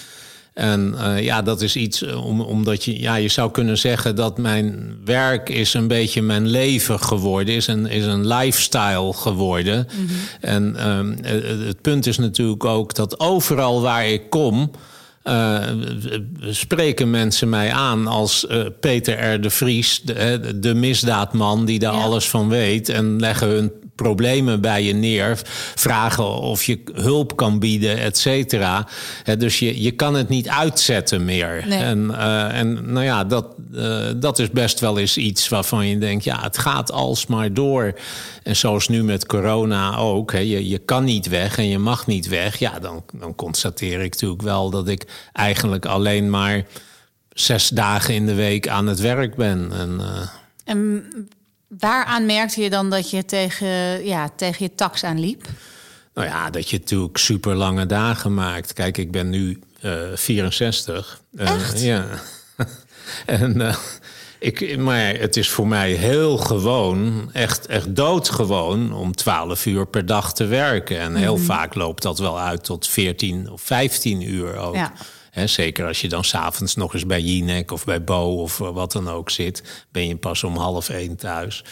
En 0.60 0.94
uh, 0.98 1.22
ja, 1.22 1.42
dat 1.42 1.60
is 1.60 1.76
iets 1.76 2.02
om, 2.02 2.40
omdat 2.40 2.84
je, 2.84 3.00
ja, 3.00 3.14
je 3.14 3.28
zou 3.28 3.50
kunnen 3.50 3.78
zeggen 3.78 4.16
dat 4.16 4.38
mijn 4.38 4.96
werk 5.04 5.48
is 5.48 5.74
een 5.74 5.88
beetje 5.88 6.22
mijn 6.22 6.46
leven 6.46 7.00
geworden, 7.00 7.54
is 7.54 7.66
een, 7.66 7.86
is 7.86 8.04
een 8.04 8.26
lifestyle 8.26 9.12
geworden. 9.12 9.88
Mm 9.94 10.06
-hmm. 10.06 10.16
En 10.40 10.76
uh, 10.76 11.66
het 11.66 11.80
punt 11.80 12.06
is 12.06 12.18
natuurlijk 12.18 12.64
ook 12.64 12.94
dat 12.94 13.20
overal 13.20 13.80
waar 13.80 14.06
ik 14.06 14.30
kom, 14.30 14.70
uh, 15.24 15.60
spreken 16.50 17.10
mensen 17.10 17.48
mij 17.48 17.72
aan 17.72 18.06
als 18.06 18.46
uh, 18.50 18.66
Peter 18.80 19.34
R. 19.34 19.40
de 19.40 19.50
Vries, 19.50 20.00
de, 20.02 20.58
de 20.60 20.74
misdaadman 20.74 21.64
die 21.64 21.78
daar 21.78 21.94
ja. 21.94 22.00
alles 22.00 22.28
van 22.28 22.48
weet, 22.48 22.88
en 22.88 23.20
leggen 23.20 23.48
hun 23.48 23.72
problemen 23.94 24.60
bij 24.60 24.84
je 24.84 24.94
neer, 24.94 25.40
vragen 25.74 26.24
of 26.24 26.64
je 26.64 26.80
hulp 26.92 27.36
kan 27.36 27.58
bieden, 27.58 27.98
et 27.98 28.18
cetera. 28.18 28.88
Dus 29.38 29.58
je, 29.58 29.82
je 29.82 29.90
kan 29.90 30.14
het 30.14 30.28
niet 30.28 30.48
uitzetten 30.48 31.24
meer. 31.24 31.64
Nee. 31.66 31.78
En, 31.78 32.08
uh, 32.10 32.58
en 32.58 32.92
nou 32.92 33.04
ja, 33.04 33.24
dat, 33.24 33.46
uh, 33.72 34.06
dat 34.16 34.38
is 34.38 34.50
best 34.50 34.80
wel 34.80 34.98
eens 34.98 35.16
iets 35.16 35.48
waarvan 35.48 35.86
je 35.86 35.98
denkt, 35.98 36.24
ja, 36.24 36.42
het 36.42 36.58
gaat 36.58 36.92
alsmaar 36.92 37.52
door. 37.52 37.94
En 38.42 38.56
zoals 38.56 38.88
nu 38.88 39.04
met 39.04 39.26
corona 39.26 39.96
ook, 39.96 40.32
hè, 40.32 40.38
je, 40.38 40.68
je 40.68 40.78
kan 40.78 41.04
niet 41.04 41.28
weg 41.28 41.58
en 41.58 41.68
je 41.68 41.78
mag 41.78 42.06
niet 42.06 42.28
weg. 42.28 42.58
Ja, 42.58 42.78
dan, 42.78 43.04
dan 43.12 43.34
constateer 43.34 44.00
ik 44.00 44.12
natuurlijk 44.12 44.42
wel 44.42 44.70
dat 44.70 44.88
ik 44.88 45.06
eigenlijk 45.32 45.86
alleen 45.86 46.30
maar 46.30 46.64
zes 47.32 47.68
dagen 47.68 48.14
in 48.14 48.26
de 48.26 48.34
week 48.34 48.68
aan 48.68 48.86
het 48.86 49.00
werk 49.00 49.34
ben. 49.34 49.72
En, 49.72 49.98
uh, 50.00 50.28
en 50.64 51.04
Waaraan 51.78 52.26
merkte 52.26 52.62
je 52.62 52.70
dan 52.70 52.90
dat 52.90 53.10
je 53.10 53.24
tegen, 53.24 54.04
ja, 54.04 54.30
tegen 54.36 54.64
je 54.64 54.74
tax 54.74 55.04
aanliep? 55.04 55.46
Nou 56.14 56.26
ja, 56.26 56.50
dat 56.50 56.70
je 56.70 56.78
natuurlijk 56.78 57.16
super 57.16 57.54
lange 57.54 57.86
dagen 57.86 58.34
maakt. 58.34 58.72
Kijk, 58.72 58.98
ik 58.98 59.10
ben 59.10 59.30
nu 59.30 59.60
uh, 59.82 60.02
64. 60.14 61.20
Echt? 61.36 61.74
Uh, 61.74 61.84
ja. 61.84 62.06
En, 63.26 63.60
uh, 63.60 63.76
ik, 64.38 64.78
maar 64.78 65.14
het 65.14 65.36
is 65.36 65.48
voor 65.48 65.66
mij 65.66 65.92
heel 65.92 66.36
gewoon, 66.36 67.30
echt, 67.32 67.66
echt 67.66 67.96
doodgewoon... 67.96 68.92
om 68.92 69.14
12 69.14 69.66
uur 69.66 69.86
per 69.86 70.06
dag 70.06 70.34
te 70.34 70.46
werken. 70.46 70.98
En 70.98 71.14
heel 71.14 71.32
mm 71.32 71.38
-hmm. 71.38 71.46
vaak 71.46 71.74
loopt 71.74 72.02
dat 72.02 72.18
wel 72.18 72.40
uit 72.40 72.64
tot 72.64 72.88
14 72.88 73.50
of 73.50 73.62
15 73.62 74.22
uur 74.22 74.56
ook. 74.56 74.74
Ja. 74.74 74.92
He, 75.30 75.46
zeker 75.46 75.86
als 75.86 76.00
je 76.00 76.08
dan 76.08 76.24
s'avonds 76.24 76.74
nog 76.74 76.94
eens 76.94 77.06
bij 77.06 77.20
Jinek 77.20 77.70
of 77.70 77.84
bij 77.84 78.04
Bo 78.04 78.42
of 78.42 78.58
wat 78.58 78.92
dan 78.92 79.08
ook 79.08 79.30
zit, 79.30 79.86
ben 79.92 80.06
je 80.06 80.16
pas 80.16 80.44
om 80.44 80.56
half 80.56 80.88
één 80.88 81.16
thuis. 81.16 81.64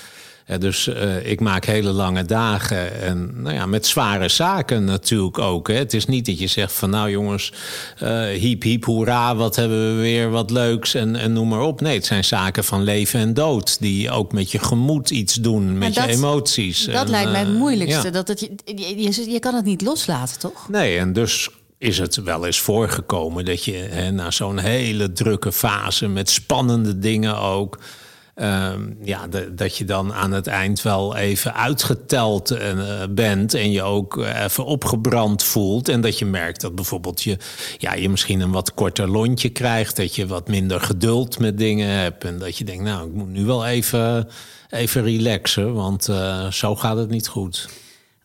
Dus 0.57 0.87
uh, 0.87 1.27
ik 1.27 1.41
maak 1.41 1.65
hele 1.65 1.91
lange 1.91 2.25
dagen 2.25 3.01
en 3.01 3.31
nou 3.43 3.55
ja, 3.55 3.67
met 3.67 3.87
zware 3.87 4.29
zaken 4.29 4.85
natuurlijk 4.85 5.39
ook. 5.39 5.69
Hè. 5.69 5.75
Het 5.75 5.95
is 5.95 6.07
niet 6.07 6.27
dat 6.27 6.39
je 6.39 6.47
zegt 6.47 6.73
van 6.73 6.91
nou 6.91 7.11
jongens, 7.11 7.53
uh, 8.03 8.27
hiep 8.27 8.63
hiep 8.63 8.85
hoera, 8.85 9.37
wat 9.37 9.57
hebben 9.57 9.95
we 9.95 10.01
weer, 10.01 10.31
wat 10.31 10.51
leuks 10.51 10.95
en, 10.95 11.17
en 11.17 11.33
noem 11.33 11.49
maar 11.49 11.61
op. 11.61 11.81
Nee, 11.81 11.95
het 11.95 12.07
zijn 12.07 12.25
zaken 12.25 12.65
van 12.65 12.83
leven 12.83 13.21
en 13.21 13.35
dood 13.35 13.81
die 13.81 14.11
ook 14.11 14.33
met 14.33 14.51
je 14.51 14.59
gemoed 14.59 15.11
iets 15.11 15.35
doen, 15.35 15.79
met 15.79 15.95
dat, 15.95 16.05
je 16.05 16.11
emoties. 16.11 16.85
Dat 16.85 17.05
en, 17.05 17.11
lijkt 17.11 17.31
mij 17.31 17.41
het 17.41 17.49
uh, 17.49 17.55
moeilijkste, 17.55 18.07
ja. 18.07 18.11
dat 18.11 18.29
het, 18.29 18.41
je, 18.41 19.03
je, 19.03 19.31
je 19.31 19.39
kan 19.39 19.55
het 19.55 19.65
niet 19.65 19.83
loslaten, 19.83 20.39
toch? 20.39 20.69
Nee, 20.69 20.99
en 20.99 21.13
dus 21.13 21.49
is 21.79 21.99
het 21.99 22.17
wel 22.17 22.47
eens 22.47 22.61
voorgekomen 22.61 23.45
dat 23.45 23.65
je 23.65 23.73
hè, 23.73 24.11
na 24.11 24.31
zo'n 24.31 24.59
hele 24.59 25.13
drukke 25.13 25.53
fase 25.53 26.09
met 26.09 26.31
spannende 26.31 26.99
dingen 26.99 27.39
ook. 27.39 27.79
Um, 28.41 28.99
ja, 29.03 29.27
dat 29.53 29.77
je 29.77 29.85
dan 29.85 30.13
aan 30.13 30.33
het 30.33 30.47
eind 30.47 30.83
wel 30.83 31.17
even 31.17 31.55
uitgeteld 31.55 32.53
uh, 32.53 33.03
bent 33.11 33.55
en 33.55 33.71
je 33.71 33.83
ook 33.83 34.17
even 34.17 34.65
opgebrand 34.65 35.43
voelt. 35.43 35.89
En 35.89 36.01
dat 36.01 36.19
je 36.19 36.25
merkt 36.25 36.61
dat 36.61 36.75
bijvoorbeeld 36.75 37.23
je, 37.23 37.37
ja, 37.79 37.95
je 37.95 38.09
misschien 38.09 38.41
een 38.41 38.53
wat 38.53 38.75
korter 38.75 39.09
lontje 39.09 39.49
krijgt. 39.49 39.97
Dat 39.97 40.15
je 40.15 40.27
wat 40.27 40.49
minder 40.49 40.81
geduld 40.81 41.39
met 41.39 41.59
dingen 41.59 41.89
hebt. 41.89 42.25
En 42.25 42.39
dat 42.39 42.59
je 42.59 42.65
denkt, 42.65 42.85
nou, 42.85 43.09
ik 43.09 43.15
moet 43.15 43.29
nu 43.29 43.45
wel 43.45 43.67
even, 43.67 44.29
even 44.69 45.03
relaxen, 45.03 45.75
want 45.75 46.09
uh, 46.09 46.51
zo 46.51 46.77
gaat 46.77 46.97
het 46.97 47.11
niet 47.11 47.29
goed. 47.29 47.69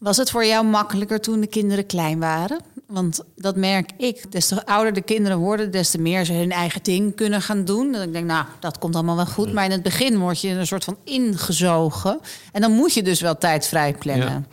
Was 0.04 0.18
het 0.18 0.32
voor 0.32 0.46
jou 0.46 0.66
makkelijker 0.66 1.22
toen 1.22 1.40
de 1.40 1.48
kinderen 1.48 1.86
klein 1.86 2.20
waren? 2.20 2.60
Want 2.88 3.24
dat 3.36 3.56
merk 3.56 3.90
ik. 3.98 4.32
Des 4.32 4.48
te 4.48 4.66
ouder 4.66 4.94
de 4.94 5.02
kinderen 5.02 5.38
worden, 5.38 5.72
des 5.72 5.90
te 5.90 6.02
meer 6.02 6.26
ze 6.26 6.34
hun 6.34 6.52
eigen 6.52 6.84
ding 6.84 7.16
kunnen 7.16 7.42
gaan 7.42 7.66
doen. 7.66 7.92
Dat 7.92 8.02
ik 8.02 8.14
denk, 8.14 8.26
nou, 8.26 8.46
dat 8.60 8.78
komt 8.78 8.96
allemaal 8.96 9.16
wel 9.16 9.26
goed. 9.26 9.54
Maar 9.54 9.66
in 9.66 9.72
het 9.72 9.84
begin 9.84 10.18
word 10.18 10.42
je 10.42 10.50
een 10.50 10.68
soort 10.68 10.84
van 10.84 10.98
ingezogen. 11.04 12.20
En 12.52 12.62
dan 12.62 12.72
moet 12.72 12.94
je 12.94 13.04
dus 13.04 13.22
wel 13.22 13.38
tijd 13.38 13.68
vrij 13.68 13.94
plannen. 13.94 14.28
Ja. 14.28 14.44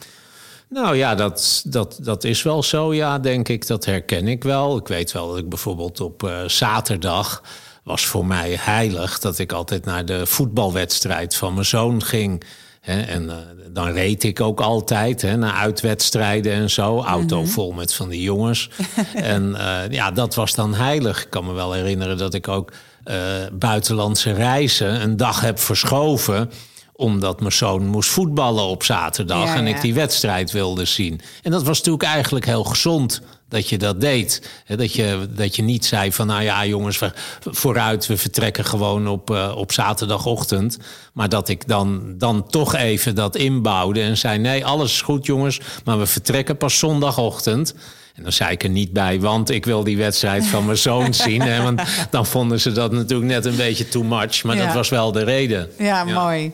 Nou 0.68 0.96
ja, 0.96 1.14
dat, 1.14 1.62
dat, 1.66 1.98
dat 2.02 2.24
is 2.24 2.42
wel 2.42 2.62
zo, 2.62 2.94
ja, 2.94 3.18
denk 3.18 3.48
ik. 3.48 3.66
Dat 3.66 3.84
herken 3.84 4.28
ik 4.28 4.42
wel. 4.42 4.76
Ik 4.76 4.88
weet 4.88 5.12
wel 5.12 5.28
dat 5.28 5.38
ik 5.38 5.48
bijvoorbeeld 5.48 6.00
op 6.00 6.22
uh, 6.22 6.44
zaterdag 6.44 7.42
was 7.84 8.06
voor 8.06 8.26
mij 8.26 8.56
heilig 8.60 9.18
dat 9.18 9.38
ik 9.38 9.52
altijd 9.52 9.84
naar 9.84 10.04
de 10.04 10.26
voetbalwedstrijd 10.26 11.34
van 11.34 11.54
mijn 11.54 11.66
zoon 11.66 12.02
ging. 12.02 12.44
He, 12.80 13.00
en 13.00 13.22
uh, 13.22 13.34
dan 13.72 13.90
reed 13.90 14.24
ik 14.24 14.40
ook 14.40 14.60
altijd 14.60 15.22
he, 15.22 15.36
naar 15.36 15.54
uitwedstrijden 15.54 16.52
en 16.52 16.70
zo. 16.70 17.02
Auto 17.02 17.36
mm 17.36 17.42
-hmm. 17.42 17.52
vol 17.52 17.72
met 17.72 17.94
van 17.94 18.08
die 18.08 18.22
jongens. 18.22 18.70
en 19.14 19.50
uh, 19.50 19.80
ja, 19.90 20.10
dat 20.10 20.34
was 20.34 20.54
dan 20.54 20.74
heilig. 20.74 21.22
Ik 21.22 21.30
kan 21.30 21.44
me 21.44 21.52
wel 21.52 21.72
herinneren 21.72 22.18
dat 22.18 22.34
ik 22.34 22.48
ook 22.48 22.72
uh, 23.04 23.14
buitenlandse 23.52 24.32
reizen 24.32 25.02
een 25.02 25.16
dag 25.16 25.40
heb 25.40 25.58
verschoven 25.58 26.50
omdat 26.92 27.40
mijn 27.40 27.52
zoon 27.52 27.86
moest 27.86 28.10
voetballen 28.10 28.64
op 28.64 28.82
zaterdag 28.82 29.44
ja, 29.44 29.56
en 29.56 29.66
ik 29.66 29.80
die 29.80 29.94
wedstrijd 29.94 30.50
wilde 30.50 30.84
zien. 30.84 31.20
En 31.42 31.50
dat 31.50 31.62
was 31.62 31.76
natuurlijk 31.76 32.04
eigenlijk 32.04 32.46
heel 32.46 32.64
gezond 32.64 33.22
dat 33.50 33.68
je 33.68 33.78
dat 33.78 34.00
deed. 34.00 34.50
Dat 34.66 34.94
je, 34.94 35.28
dat 35.30 35.56
je 35.56 35.62
niet 35.62 35.84
zei 35.84 36.12
van, 36.12 36.26
nou 36.26 36.42
ja, 36.42 36.66
jongens, 36.66 36.98
we, 36.98 37.12
vooruit, 37.44 38.06
we 38.06 38.16
vertrekken 38.16 38.64
gewoon 38.64 39.08
op, 39.08 39.30
uh, 39.30 39.52
op 39.56 39.72
zaterdagochtend. 39.72 40.78
Maar 41.12 41.28
dat 41.28 41.48
ik 41.48 41.68
dan, 41.68 42.14
dan 42.18 42.46
toch 42.46 42.74
even 42.74 43.14
dat 43.14 43.36
inbouwde 43.36 44.00
en 44.00 44.16
zei, 44.16 44.38
nee, 44.38 44.66
alles 44.66 44.92
is 44.92 45.02
goed, 45.02 45.26
jongens, 45.26 45.60
maar 45.84 45.98
we 45.98 46.06
vertrekken 46.06 46.56
pas 46.56 46.78
zondagochtend. 46.78 47.74
En 48.14 48.22
dan 48.22 48.32
zei 48.32 48.50
ik 48.50 48.62
er 48.62 48.68
niet 48.68 48.92
bij, 48.92 49.20
want 49.20 49.50
ik 49.50 49.64
wil 49.64 49.84
die 49.84 49.96
wedstrijd 49.96 50.46
van 50.46 50.64
mijn 50.64 50.78
zoon 50.78 51.14
zien. 51.24 51.42
Hè, 51.42 51.62
want 51.62 51.82
dan 52.10 52.26
vonden 52.26 52.60
ze 52.60 52.72
dat 52.72 52.92
natuurlijk 52.92 53.30
net 53.30 53.44
een 53.44 53.56
beetje 53.56 53.88
too 53.88 54.02
much. 54.02 54.44
Maar 54.44 54.56
ja. 54.56 54.64
dat 54.64 54.74
was 54.74 54.88
wel 54.88 55.12
de 55.12 55.24
reden. 55.24 55.70
Ja, 55.78 55.84
ja. 55.84 56.04
mooi. 56.04 56.42
Ja. 56.42 56.50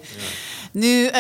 Nu, 0.77 1.11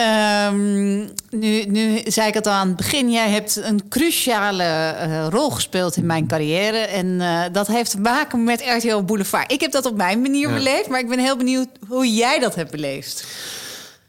um, 0.47 1.09
nu, 1.31 1.65
nu 1.65 2.01
zei 2.05 2.29
ik 2.29 2.35
het 2.35 2.47
al 2.47 2.53
aan 2.53 2.67
het 2.67 2.77
begin. 2.77 3.11
Jij 3.11 3.31
hebt 3.31 3.57
een 3.57 3.89
cruciale 3.89 4.65
uh, 4.65 5.27
rol 5.31 5.51
gespeeld 5.51 5.97
in 5.97 6.07
mijn 6.07 6.27
carrière. 6.27 6.79
En 6.79 7.07
uh, 7.07 7.43
dat 7.53 7.67
heeft 7.67 7.91
te 7.91 8.01
maken 8.01 8.45
met 8.45 8.65
RTL 8.77 9.03
Boulevard. 9.03 9.53
Ik 9.53 9.61
heb 9.61 9.71
dat 9.71 9.87
op 9.87 9.97
mijn 9.97 10.21
manier 10.21 10.49
ja. 10.49 10.55
beleefd. 10.55 10.89
Maar 10.89 11.01
ik 11.01 11.09
ben 11.09 11.19
heel 11.19 11.37
benieuwd 11.37 11.69
hoe 11.89 12.15
jij 12.15 12.39
dat 12.39 12.55
hebt 12.55 12.71
beleefd. 12.71 13.27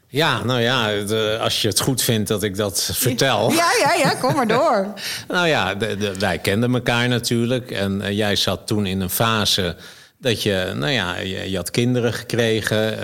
Ja, 0.08 0.44
nou 0.44 0.60
ja, 0.60 0.86
de, 0.86 1.38
als 1.40 1.62
je 1.62 1.68
het 1.68 1.80
goed 1.80 2.02
vindt 2.02 2.28
dat 2.28 2.42
ik 2.42 2.56
dat 2.56 2.90
vertel. 2.92 3.52
Ja, 3.52 3.70
ja, 3.78 3.94
ja, 3.94 4.14
kom 4.14 4.34
maar 4.34 4.48
door. 4.48 4.86
nou 5.28 5.46
ja, 5.46 5.74
de, 5.74 5.96
de, 5.96 6.18
wij 6.18 6.38
kenden 6.38 6.74
elkaar 6.74 7.08
natuurlijk. 7.08 7.70
En 7.70 8.00
uh, 8.00 8.10
jij 8.10 8.36
zat 8.36 8.66
toen 8.66 8.86
in 8.86 9.00
een 9.00 9.10
fase 9.10 9.76
dat 10.18 10.42
je, 10.42 10.72
nou 10.76 10.92
ja, 10.92 11.18
je, 11.18 11.56
had 11.56 11.70
kinderen 11.70 12.12
gekregen. 12.12 12.96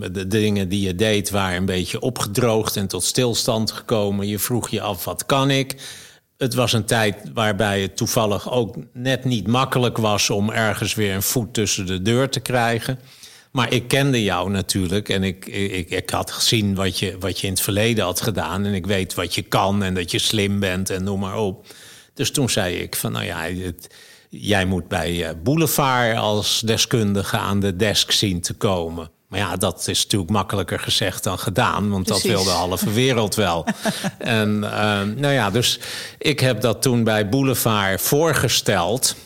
De, 0.00 0.10
de 0.10 0.26
dingen 0.26 0.68
die 0.68 0.80
je 0.80 0.94
deed 0.94 1.30
waren 1.30 1.56
een 1.56 1.66
beetje 1.66 2.00
opgedroogd 2.00 2.76
en 2.76 2.86
tot 2.86 3.04
stilstand 3.04 3.70
gekomen. 3.72 4.26
Je 4.26 4.38
vroeg 4.38 4.68
je 4.68 4.80
af, 4.80 5.04
wat 5.04 5.26
kan 5.26 5.50
ik? 5.50 5.76
Het 6.36 6.54
was 6.54 6.72
een 6.72 6.84
tijd 6.84 7.16
waarbij 7.34 7.80
het 7.82 7.96
toevallig 7.96 8.50
ook 8.50 8.76
net 8.92 9.24
niet 9.24 9.46
makkelijk 9.46 9.96
was... 9.96 10.30
om 10.30 10.50
ergens 10.50 10.94
weer 10.94 11.14
een 11.14 11.22
voet 11.22 11.54
tussen 11.54 11.86
de 11.86 12.02
deur 12.02 12.28
te 12.28 12.40
krijgen. 12.40 12.98
Maar 13.52 13.72
ik 13.72 13.88
kende 13.88 14.22
jou 14.22 14.50
natuurlijk 14.50 15.08
en 15.08 15.22
ik, 15.22 15.46
ik, 15.46 15.90
ik 15.90 16.10
had 16.10 16.30
gezien 16.30 16.74
wat 16.74 16.98
je, 16.98 17.16
wat 17.18 17.40
je 17.40 17.46
in 17.46 17.52
het 17.52 17.62
verleden 17.62 18.04
had 18.04 18.20
gedaan. 18.20 18.64
En 18.64 18.74
ik 18.74 18.86
weet 18.86 19.14
wat 19.14 19.34
je 19.34 19.42
kan 19.42 19.82
en 19.82 19.94
dat 19.94 20.10
je 20.10 20.18
slim 20.18 20.60
bent 20.60 20.90
en 20.90 21.04
noem 21.04 21.20
maar 21.20 21.38
op. 21.38 21.66
Dus 22.14 22.30
toen 22.30 22.50
zei 22.50 22.76
ik 22.76 22.96
van, 22.96 23.12
nou 23.12 23.24
ja... 23.24 23.42
Het, 23.42 23.88
jij 24.40 24.64
moet 24.64 24.88
bij 24.88 25.36
Boulevard 25.42 26.18
als 26.18 26.60
deskundige 26.60 27.36
aan 27.36 27.60
de 27.60 27.76
desk 27.76 28.10
zien 28.10 28.40
te 28.40 28.54
komen. 28.54 29.10
Maar 29.28 29.38
ja, 29.38 29.56
dat 29.56 29.88
is 29.88 30.02
natuurlijk 30.02 30.30
makkelijker 30.30 30.78
gezegd 30.78 31.24
dan 31.24 31.38
gedaan, 31.38 31.90
want 31.90 32.06
Precies. 32.06 32.22
dat 32.22 32.32
wil 32.32 32.44
de 32.44 32.58
halve 32.58 32.92
wereld 32.92 33.34
wel. 33.34 33.66
en 34.18 34.56
uh, 34.62 35.00
nou 35.16 35.32
ja, 35.32 35.50
dus 35.50 35.80
ik 36.18 36.40
heb 36.40 36.60
dat 36.60 36.82
toen 36.82 37.04
bij 37.04 37.28
Boulevard 37.28 38.00
voorgesteld. 38.00 39.16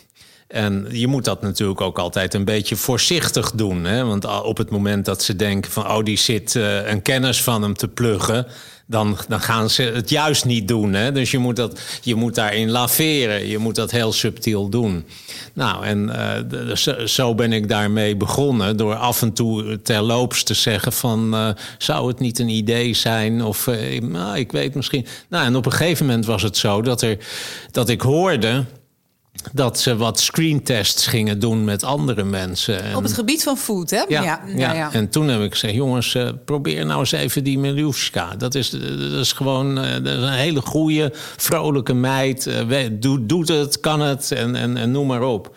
En 0.48 0.86
je 0.90 1.06
moet 1.06 1.24
dat 1.24 1.42
natuurlijk 1.42 1.80
ook 1.80 1.98
altijd 1.98 2.34
een 2.34 2.44
beetje 2.44 2.76
voorzichtig 2.76 3.50
doen. 3.50 3.84
Hè? 3.84 4.04
Want 4.04 4.42
op 4.42 4.56
het 4.56 4.70
moment 4.70 5.04
dat 5.04 5.22
ze 5.22 5.36
denken 5.36 5.70
van... 5.70 5.90
oh, 5.90 6.04
die 6.04 6.18
zit 6.18 6.54
uh, 6.54 6.88
een 6.90 7.02
kennis 7.02 7.42
van 7.42 7.62
hem 7.62 7.74
te 7.74 7.88
pluggen 7.88 8.46
dan, 8.90 9.18
dan 9.28 9.40
gaan 9.40 9.70
ze 9.70 9.82
het 9.82 10.10
juist 10.10 10.44
niet 10.44 10.68
doen. 10.68 10.92
Hè? 10.92 11.12
Dus 11.12 11.30
je 11.30 11.38
moet, 11.38 11.56
dat, 11.56 11.80
je 12.02 12.14
moet 12.14 12.34
daarin 12.34 12.70
laveren. 12.70 13.46
Je 13.46 13.58
moet 13.58 13.74
dat 13.74 13.90
heel 13.90 14.12
subtiel 14.12 14.68
doen. 14.68 15.04
Nou, 15.52 15.84
en 15.84 16.12
uh, 16.56 16.76
zo, 17.06 17.34
ben 17.34 17.52
ik 17.52 17.68
daarmee 17.68 18.16
begonnen. 18.16 18.76
Door 18.76 18.94
af 18.94 19.22
en 19.22 19.32
toe 19.32 19.82
terloops 19.82 20.42
te 20.42 20.54
zeggen 20.54 20.92
van... 20.92 21.34
Uh, 21.34 21.48
zou 21.78 22.08
het 22.08 22.18
niet 22.18 22.38
een 22.38 22.48
idee 22.48 22.94
zijn? 22.94 23.44
Of 23.44 23.66
uh, 23.66 24.00
nou, 24.00 24.38
ik 24.38 24.52
weet 24.52 24.74
misschien... 24.74 25.06
Nou, 25.28 25.46
en 25.46 25.56
op 25.56 25.66
een 25.66 25.72
gegeven 25.72 26.06
moment 26.06 26.26
was 26.26 26.42
het 26.42 26.56
zo 26.56 26.82
dat, 26.82 27.02
er, 27.02 27.18
dat 27.70 27.88
ik 27.88 28.00
hoorde 28.00 28.64
dat 29.52 29.80
ze 29.80 29.96
wat 29.96 30.20
screentests 30.20 31.06
gingen 31.06 31.38
doen 31.38 31.64
met 31.64 31.82
andere 31.84 32.24
mensen. 32.24 32.82
En, 32.82 32.96
Op 32.96 33.02
het 33.02 33.12
gebied 33.12 33.42
van 33.42 33.56
food, 33.56 33.90
hè? 33.90 34.02
ja, 34.08 34.40
ja, 34.56 34.92
en 34.92 35.08
toen 35.08 35.28
heb 35.28 35.40
ik 35.42 35.52
gezegd: 35.52 35.74
jongens, 35.74 36.14
eh, 36.14 36.28
probeer 36.44 36.86
nou 36.86 36.98
eens 37.00 37.12
even 37.12 37.44
die 37.44 37.58
Miljuska. 37.58 38.34
Dat 38.38 38.54
is, 38.54 38.70
dat 38.70 38.80
is 39.20 39.32
gewoon 39.32 39.78
eh, 39.78 39.92
dat 39.92 40.06
is 40.18 40.22
een 40.22 40.28
hele 40.32 40.60
goede, 40.60 41.10
vrolijke 41.36 41.94
meid. 41.94 42.46
Eh, 42.46 42.62
we- 42.62 42.98
doet, 42.98 43.28
doet 43.28 43.48
het, 43.48 43.80
kan 43.80 44.00
het 44.00 44.32
en, 44.32 44.54
en, 44.56 44.76
en 44.76 44.90
noem 44.90 45.06
maar 45.06 45.22
op. 45.22 45.56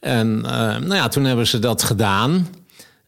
En 0.00 0.42
eh, 0.44 0.52
nou 0.76 0.94
ja, 0.94 1.08
toen 1.08 1.24
hebben 1.24 1.46
ze 1.46 1.58
dat 1.58 1.82
gedaan. 1.82 2.48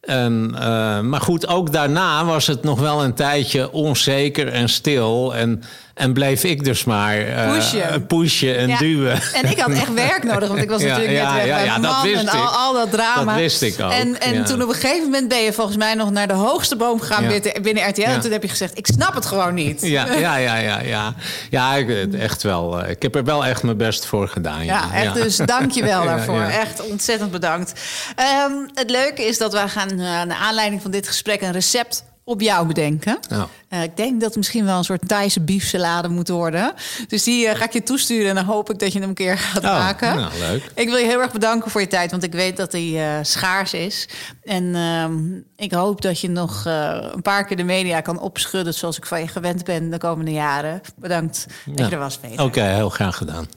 En, 0.01 0.51
eh, 0.55 0.99
maar 0.99 1.21
goed, 1.21 1.47
ook 1.47 1.71
daarna 1.71 2.25
was 2.25 2.47
het 2.47 2.63
nog 2.63 2.79
wel 2.79 3.03
een 3.03 3.13
tijdje 3.13 3.71
onzeker 3.71 4.47
en 4.47 4.69
stil. 4.69 5.35
En, 5.35 5.63
en 5.93 6.13
bleef 6.13 6.43
ik 6.43 6.63
dus 6.63 6.83
maar 6.83 7.17
eh, 7.17 7.51
Pushen. 7.51 8.05
pushen 8.05 8.57
en 8.57 8.67
Ja. 8.67 8.77
duwen. 8.77 9.21
En 9.33 9.51
ik 9.51 9.59
had 9.59 9.69
echt 9.71 9.93
werk 9.93 10.23
nodig, 10.23 10.47
want 10.49 10.61
ik 10.61 10.69
was 10.69 10.81
Ja, 10.81 10.87
natuurlijk 10.87 11.15
ja, 11.17 11.23
net 11.23 11.33
weg 11.35 11.45
ja, 11.47 11.55
bij 11.55 11.63
ja, 11.65 11.69
mijn 11.71 11.81
dat 11.81 11.91
man 11.91 12.01
wist 12.03 12.21
en 12.23 12.29
al, 12.29 12.47
al 12.47 12.73
dat 12.73 12.91
drama. 12.91 13.31
Dat 13.31 13.41
wist 13.41 13.61
ik 13.61 13.79
ook, 13.81 13.91
En, 13.91 14.19
en 14.21 14.45
toen 14.45 14.61
op 14.61 14.67
een 14.69 14.73
gegeven 14.75 15.03
moment 15.03 15.27
ben 15.27 15.41
je 15.41 15.53
volgens 15.53 15.77
mij 15.77 15.93
nog 15.93 16.11
naar 16.11 16.27
de 16.27 16.33
hoogste 16.33 16.75
boom 16.75 16.99
gegaan 16.99 17.27
binnen, 17.61 17.89
RTL. 17.89 18.01
En 18.01 18.21
toen 18.21 18.31
heb 18.31 18.41
je 18.43 18.49
gezegd, 18.49 18.77
ik 18.77 18.87
snap 18.87 19.13
het 19.15 19.25
gewoon 19.25 19.53
niet. 19.53 19.81
Ja, 19.81 20.13
ja, 20.13 20.35
ja, 20.37 20.55
ja, 20.57 20.81
ja. 20.81 21.13
Ja, 21.49 21.75
ik, 21.75 22.13
echt 22.13 22.43
wel. 22.43 22.81
eh, 22.83 22.89
Ik 22.89 23.01
heb 23.01 23.15
er 23.15 23.23
wel 23.23 23.45
echt 23.45 23.63
mijn 23.63 23.77
best 23.77 24.05
voor 24.05 24.27
gedaan. 24.27 24.65
Ja, 24.65 24.93
echt. 24.93 25.13
Dus 25.13 25.37
dank 25.37 25.71
je 25.71 25.83
wel 25.83 26.03
daarvoor. 26.15 26.41
Echt 26.41 26.89
ontzettend 26.89 27.31
bedankt. 27.31 27.71
Ehm, 28.15 28.51
het 28.73 28.89
leuke 28.89 29.25
is 29.25 29.37
dat 29.37 29.53
wij 29.53 29.67
gaan 29.67 29.89
eh, 29.91 29.97
naar 29.97 30.37
aanleiding 30.41 30.81
van 30.81 30.91
dit 30.91 31.07
gesprek 31.07 31.41
een 31.41 31.51
recept 31.51 32.03
op 32.25 32.41
jou 32.41 32.67
bedenken. 32.67 33.17
Ja. 33.29 33.47
Eh, 33.67 33.83
ik 33.83 33.97
denk 33.97 34.13
dat 34.19 34.27
het 34.29 34.37
misschien 34.37 34.65
wel 34.65 34.77
een 34.77 34.83
soort 34.83 35.07
Thaise 35.07 35.41
biefsalade 35.41 36.07
moet 36.07 36.29
worden. 36.29 36.73
Dus 37.07 37.23
die 37.23 37.47
eh, 37.47 37.55
ga 37.55 37.63
ik 37.65 37.73
je 37.73 37.83
toesturen 37.83 38.29
en 38.29 38.35
dan 38.35 38.45
hoop 38.45 38.69
ik 38.69 38.79
dat 38.79 38.93
je 38.93 38.99
hem 38.99 39.07
een 39.09 39.15
keer 39.15 39.37
gaat 39.37 39.63
Oh, 39.63 39.69
maken. 39.69 40.15
nou, 40.15 40.31
leuk. 40.39 40.71
Ik 40.75 40.89
wil 40.89 40.97
je 40.97 41.05
heel 41.05 41.21
erg 41.21 41.31
bedanken 41.31 41.71
voor 41.71 41.81
je 41.81 41.87
tijd, 41.87 42.11
want 42.11 42.23
ik 42.23 42.31
weet 42.31 42.57
dat 42.57 42.71
die 42.71 42.99
eh, 42.99 43.17
schaars 43.21 43.73
is. 43.73 44.09
En 44.43 44.75
ehm, 44.75 45.15
ik 45.55 45.71
hoop 45.71 46.01
dat 46.01 46.19
je 46.19 46.29
nog 46.29 46.65
een 46.65 47.21
paar 47.21 47.45
keer 47.45 47.57
de 47.57 47.63
media 47.63 48.01
kan 48.01 48.19
opschudden... 48.19 48.73
zoals 48.73 48.97
ik 48.97 49.05
van 49.05 49.19
je 49.19 49.27
gewend 49.27 49.63
ben 49.63 49.89
de 49.89 49.97
komende 49.97 50.31
jaren. 50.31 50.81
Bedankt 50.95 51.45
dat 51.65 51.87
je 51.87 51.93
er 51.93 51.99
was, 51.99 52.17
Peter. 52.17 52.43
Oké, 52.43 52.61
heel 52.61 52.89
graag 52.89 53.17
gedaan. 53.17 53.47